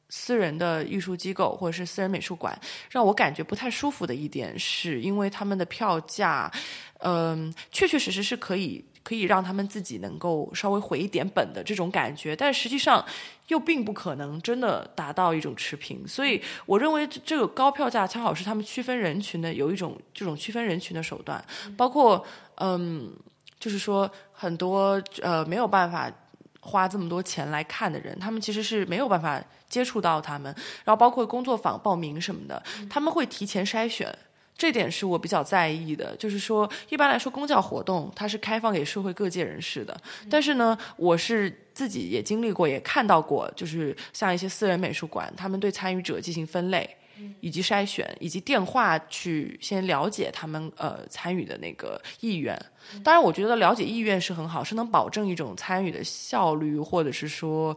[0.09, 6.51] 私人的艺术机构或者是私人美术馆，让我感觉不太舒服的一点，是因为他们的票价，
[6.99, 8.83] 嗯，确确实实是可以。
[9.03, 13.03] 可以让他们自己能够稍微回一点本的这种感觉，但实际上
[13.47, 16.07] 又并不可能真的达到一种持平。
[16.07, 21.43] 所以，我认为这个高票价恰好是他们区分人群的有一种这种区分人群的手段。
[21.75, 22.23] 包括，
[22.55, 23.11] 嗯，
[23.59, 26.11] 就是说很多呃没有办法
[26.59, 30.53] 花这么多钱来看的人，他们其实是没有办法接触到他们。
[30.83, 34.15] 然后，包括工作坊报名什么的，他们会提前筛选。
[34.59, 39.97] 这点是我比较在意的，就是说，一般来说，公教活动它是开放给社会各界人士的。
[40.29, 46.89] 但是呢，我是自己也经历过，也看到过，就是像一些私人美术馆，他们对参与者进行分类，
[47.39, 52.53] 以及筛选，以及电话去先了解他们呃参与的那个意愿。
[53.01, 57.73] 当然，我觉得了解意愿是很好，是能保证一种参与的效率，或者是说，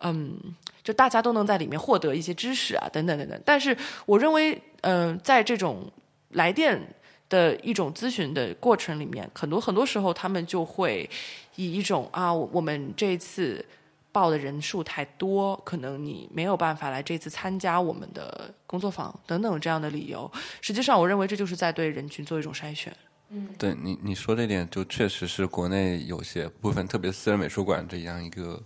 [0.00, 0.36] 嗯，
[0.82, 3.40] 就大家都能在里面获得一些知识啊，等等等等。
[3.44, 5.90] 但是，我认为，嗯，在这种
[6.34, 6.80] 来电
[7.28, 11.08] 的一种咨询的过程里面，很多很多时候他们就会
[11.56, 13.64] 以一种啊，我们这次
[14.12, 20.30] 报的人数太多，可能你没有办法来这次参加我们的工作坊等等这样的理由。
[20.60, 22.94] 实际上，我认为这就是在对人群做一种筛选。
[23.30, 28.62] 嗯对你你说这点，就确实是国内有些部分，特别私人美术馆这样一个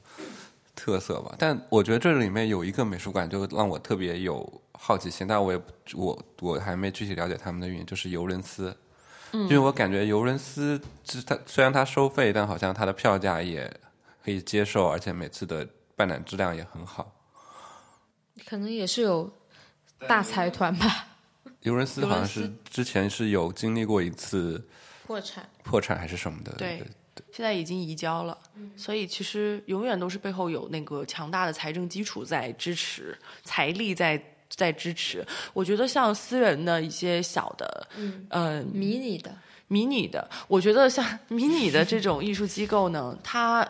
[0.78, 1.34] 特色吧。
[1.36, 5.60] 但我觉得这里面有一个美术馆，就让我特别有好奇心，但我也
[5.94, 8.76] 我我还没具体了解他们的运营，就是尤伦斯。
[9.32, 10.80] 嗯，因为我感觉尤伦斯，
[11.26, 13.68] 它虽然它收费，但好像它的票价也
[14.24, 17.12] 可以接受，而且每次的办展质量也很好。
[18.46, 19.30] 可能也是有
[20.06, 21.08] 大财团吧。
[21.62, 24.64] 尤伦斯好像是之前是有经历过一次
[25.04, 26.52] 破产，破产还是什么的？
[26.52, 26.82] 对，
[27.32, 28.36] 现在已经移交了。
[28.76, 35.26] 所以其实永远都是背后有那个强大的财政基础在支持，财力在在支持。
[35.52, 37.88] 我觉得像私人的一些小的，
[38.30, 39.34] 嗯，迷你的、
[39.66, 43.66] 迷你的，我觉得像迷你的这种艺术机构呢，它，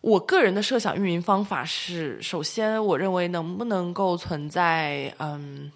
[0.00, 5.70] 我个人的设想运营方法是：首先，我认为能不能够存在，嗯。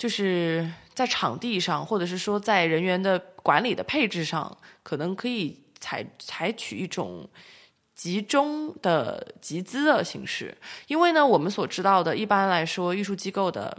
[0.00, 7.28] 就是在场地上，或者是说在人员的管理的配置上，可能可以采采取一种
[7.94, 10.56] 集中的集资的形式。
[10.86, 13.76] 因为呢，我们所知道的，一般来说，艺术机构的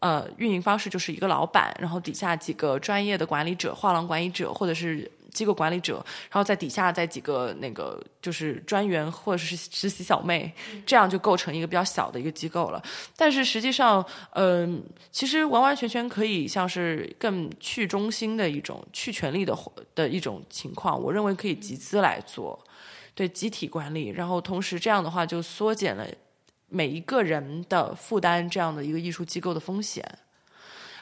[0.00, 5.10] 呃运营方式就是一个老板，然后底下几个专业的管理者、画廊管理者，或者是。
[5.38, 10.52] 机构管理者，然后在底下再几个那个就是专员或者是实习小妹，
[10.84, 12.82] 这样就构成一个比较小的一个机构了。
[13.16, 14.82] 但是实际上，嗯，
[15.12, 19.56] 其实完完全全可以像是更去中心的一种去权力的
[19.94, 21.00] 的一种情况。
[21.00, 22.58] 我认为可以集资来做，
[23.14, 26.04] 对集体管理，然后同时这样的话就缩减了
[26.68, 30.04] 每一个人的负担，这样的一个艺术机构的风险。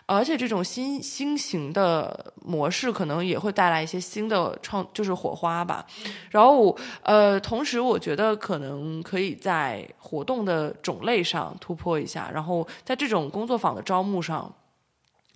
[0.07, 5.85] 而且这种新新型的模式可能也会带来一些新的创，就是火花吧。
[6.31, 12.31] 然后，呃，同时我觉得可能可以在活动的种类上突破一下。
[12.33, 14.55] 然后，在这种工作坊的招募上，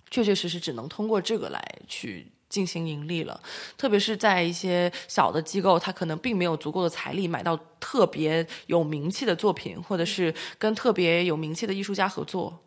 [0.09, 3.41] 确确实实只能通过这个来去进行盈利了。
[3.77, 12.57] 特别是在一些小的机构，它可能并没有足够的财力买到特别有名气的作品，或者是跟特别有名气的艺术家合作。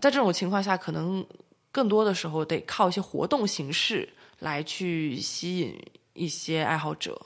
[0.00, 1.24] 在这种情况下，可能
[1.72, 5.78] 更多的时候得靠一些活动形式来去吸引
[6.12, 7.20] 一些爱好者，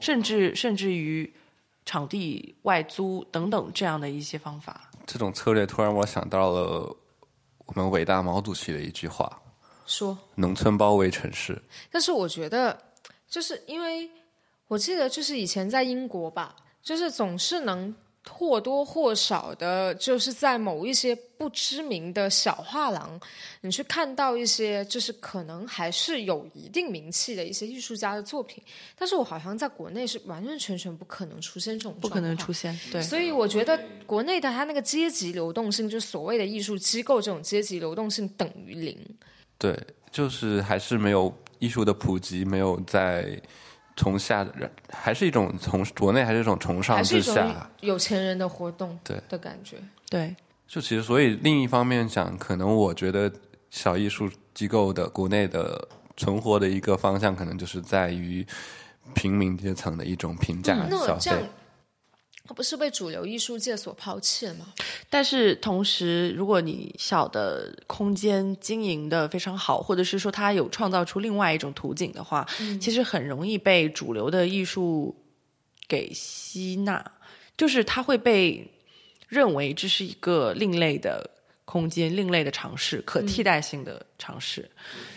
[0.00, 1.32] 甚至甚至于
[1.84, 4.90] 场地外租等等这样的一些方法。
[5.06, 6.96] 这种策略突然我想到了
[7.66, 9.40] 我们伟大毛主席的一句话：
[9.86, 11.60] 说农村包围城市。
[11.90, 12.78] 但是我觉得，
[13.28, 14.10] 就是因为
[14.68, 17.94] 我记得，就是以前在英国吧，就是总是能。
[18.30, 23.20] 或多或少的，就是在某一些不知名的小画廊，
[23.60, 28.62] 你去看到一些，就是可能还是有一定名气的一些艺术家的作品。
[28.96, 32.78] 但是我好像在国内是完完全全不可能出现这种，不可能出现。
[32.92, 38.96] 对，所以我觉得国内的它那个阶级流动性，就所谓的艺术机构这种阶级流动性等于零。
[39.58, 39.76] 对，
[40.10, 43.40] 就是还是没有艺术的普及，没有在。
[44.02, 49.76] 从下的人，还是一种从国内，还是一种从上至下有钱人的活动，对的感觉，
[50.10, 50.34] 对。
[50.66, 53.30] 就其实，所以另一方面讲，可能我觉得
[53.70, 55.86] 小艺术机构的国内的
[56.16, 58.44] 存活的一个方向，可能就是在于
[59.14, 61.44] 平民阶层的一种平价消费。
[62.44, 64.72] 它不是被主流艺术界所抛弃了吗？
[65.08, 72.46] 但是同时，如果你小的空间经营的非常好，或者是说它有创造出另外一种图景的话，
[72.80, 75.14] 其实很容易被主流的艺术
[75.86, 77.12] 给吸纳，
[77.56, 78.68] 就是它会被
[79.28, 81.30] 认为这是一个另类的
[81.64, 84.68] 空间、另类的尝试、可替代性的尝试。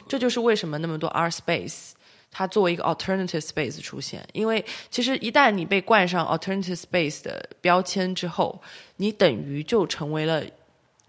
[0.08, 1.94] 这就是为什么那么多 art space。
[2.38, 8.62] 它作为一个 alternative space 出现，因为其实一旦你被冠上 alternative space 的标签之后，
[8.98, 10.44] 你等于就成为了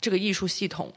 [0.00, 0.92] 这个艺术系统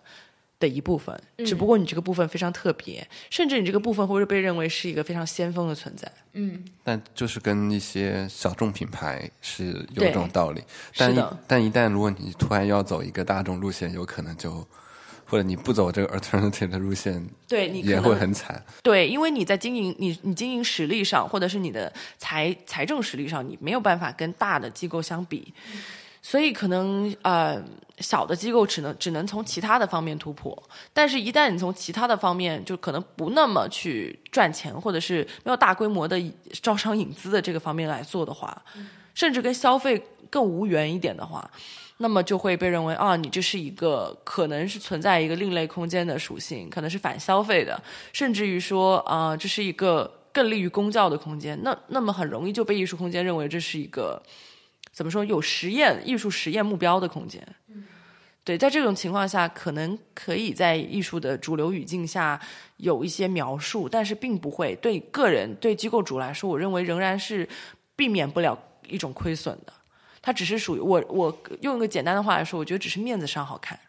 [0.59, 1.19] 的一部分。
[1.43, 6.07] 只不过你这个部分非常特别，甚至你这个部分会被认为是一个非常先锋的存在。
[6.33, 10.61] 嗯，但就是跟一些小众品牌是有这种道理。
[10.95, 11.37] 但的。
[11.47, 14.63] 但一旦如果你突然要走一个大众路线，有可能就。
[15.29, 18.61] 或者你不走这个 alternative 的路线，对你也会很惨。
[18.81, 25.53] 对，因为你在经营你你经营实力上，或者是你的财财政实力上，你没有办法跟大的机构相比，
[26.21, 27.61] 所以可能呃
[27.99, 30.57] 小的机构只能只能从其他的方面突破。
[30.91, 36.19] 但是，一旦你从其他的方面就可能不那么去赚钱，或者是没有大规模的
[36.61, 38.59] 招商引资的这个方面来做的话，
[39.13, 41.49] 甚至跟消费更无缘一点的话。
[42.01, 47.81] 那么就会被认为啊，你这是一个可能是存在一个另类空间的属性，可能是反消费的，
[48.13, 54.23] 甚至于说啊，这是一个更利于公教的空间，那那么很容易就被艺术空间认为这是一个
[54.93, 57.45] 怎么说有实验艺术实验目标的空间。
[58.45, 62.39] 对，在这种情况下，可能可以在艺术的主流语境下
[62.77, 67.47] 有一些描述，但是并不会对个人、对机构主来说，我认为仍然是
[67.97, 69.73] 避免不了一种亏损的。
[70.21, 73.79] 它只是属于我，我用一个简单的话来说，我觉得只是面子上好看。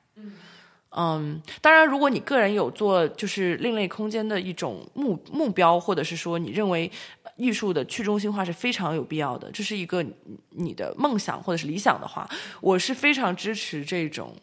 [0.93, 6.91] 嗯，当然，如果你个人有做就是另类空间的一种目目标，或者是说你认为
[7.37, 10.05] 艺术的去中心化是非常有必要的，这是一个
[10.49, 12.29] 你的梦想或者是理想的话，
[12.61, 14.35] 我是非常支持这种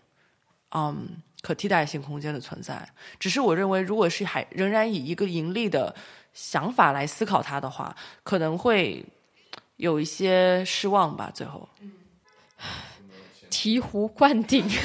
[0.71, 2.87] 嗯可替代性空间的存在。
[3.19, 5.93] 只是我认为，如果是还仍然以一个盈利的
[6.33, 9.03] 想法来思考它的话，可能会
[9.77, 11.31] 有一些失望吧。
[11.33, 11.67] 最后，
[13.49, 14.65] 醍醐灌顶。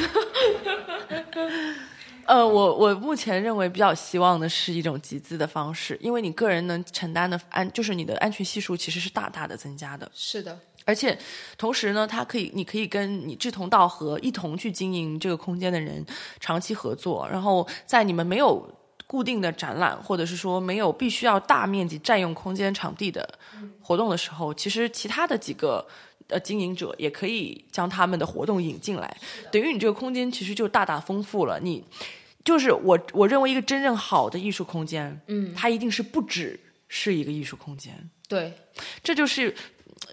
[2.24, 10.08] 呃，我我目前认为比较希望的是一种集资的方式，因为你个人能承担的安，就是你的安全系数其实是大大的增加的。
[10.14, 11.18] 是的，而且
[11.58, 16.06] 同时呢，它可以，你可以跟你志同道合、一同去经营这个空间的人
[16.38, 18.72] 长期合作，然后在你们没有
[19.12, 23.38] 固定的展览，或者是说没有必须要大面积占用空间场地的
[23.82, 25.86] 活动的时候，其实其他的几个。
[26.28, 29.16] 呃，经营者也可以将他们的活动引进来，
[29.50, 31.60] 等于你这个空间其实就大大丰富了。
[31.60, 31.84] 你
[32.42, 36.58] 就是我，我认为一个真正好的艺术空间，嗯，它一定是不只
[36.88, 37.92] 是一个艺术空间。
[38.28, 38.50] 对，
[39.02, 39.54] 这就是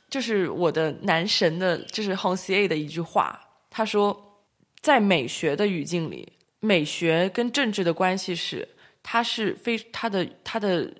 [0.10, 3.40] 就是我的男神的，就是 h o n c i e 的一句话。
[3.70, 4.42] 他说，
[4.82, 6.28] 在美学的语境里，
[6.60, 8.68] 美学跟政治的关系是，
[9.12, 10.94] 它是非它的它的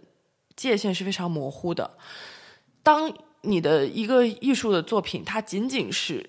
[0.56, 1.96] 界限是非常模糊的。
[2.82, 6.28] 当你的一个艺术的作品，它仅仅是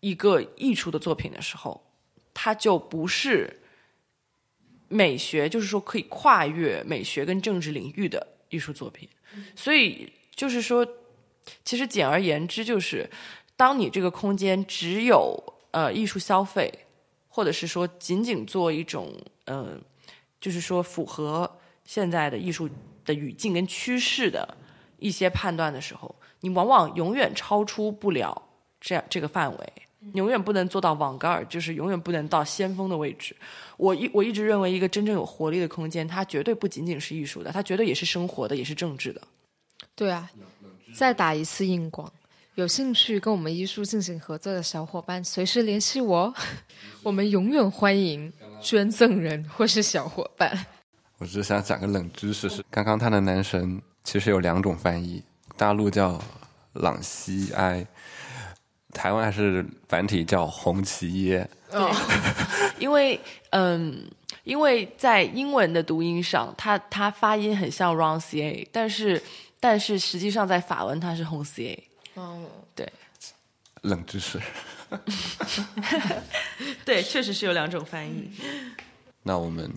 [0.00, 1.84] 一个艺术的作品的时候，
[2.32, 3.60] 它就不是
[4.88, 9.06] 美学，就是说可以跨越美学跟政治领域的艺术作品。
[9.54, 10.86] 所以就是说，
[11.62, 13.06] 其实简而言之，就是
[13.54, 15.38] 当你这个空间只有
[15.72, 16.72] 呃艺术消费，
[17.28, 19.14] 或者是说仅仅做一种
[19.44, 19.78] 呃，
[20.40, 21.50] 就是说符合
[21.84, 22.68] 现在的艺术
[23.04, 24.56] 的语境跟趋势的
[24.98, 26.14] 一些判断的时候。
[26.40, 28.40] 你往往永远超出不了
[28.80, 29.72] 这样这个范围，
[30.14, 33.34] 永远不能做到网盖儿，就是永远不能到先锋的位置。
[33.76, 39.20] 我一我一直认为，一个真正有活力的空间，它绝对不仅仅是艺术的，它绝对也是生活的，也是政治的。
[39.96, 40.30] 对啊，
[40.94, 42.08] 再打一次硬广，
[42.54, 46.32] 有兴趣跟我们艺术进行合作的小伙伴，随时联系我，
[47.02, 50.66] 我们永远欢迎捐赠人或是小伙伴。
[51.18, 55.22] 我只是想讲个冷知识，是刚刚他的男神其实有两种翻译。
[55.56, 56.22] 大陆叫
[56.74, 57.84] 朗西埃，
[58.92, 61.50] 台湾还是繁体叫红旗耶。
[61.70, 61.80] 对，
[62.78, 64.08] 因为嗯，
[64.44, 69.20] 因为在英文的读音上，它它发音很像 Roncier，但是
[69.58, 71.88] 但是实际上在法文它是红 C A。
[72.14, 72.44] 哦，
[72.76, 72.88] 对，
[73.82, 74.40] 冷知识。
[76.84, 78.30] 对，确实是有两种翻译。
[79.22, 79.70] 那我们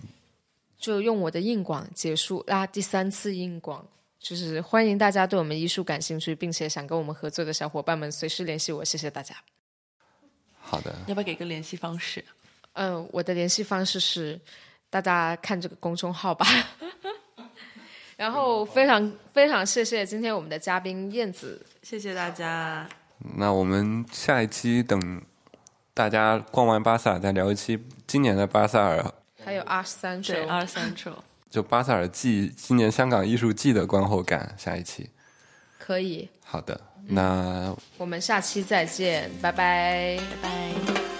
[0.78, 3.86] 就用我的硬广结束啦，第三次硬广。
[4.18, 9.34] 就是欢迎大家对我们艺术感兴趣，并且想跟我们合作的小伙伴们随时联系我，谢谢大家。
[10.60, 12.24] 好的，要不要给个联系方式？
[12.74, 14.40] 嗯，我的联系方式是
[14.88, 16.46] 大家看这个公众号吧。
[18.16, 22.88] 然后非常非常谢谢今天我们的嘉宾燕子，谢谢大家。
[23.36, 25.22] 那我们下一期等
[25.94, 29.14] 大家逛完巴萨，再聊一期今年的巴萨尔，
[29.44, 31.12] 还有二三周，二三周。
[31.50, 35.10] 就巴萨尔季今年香港艺术季的观后感，下一期
[35.78, 36.28] 可以。
[36.42, 41.11] 好的，那我们下期再见，拜拜，拜拜。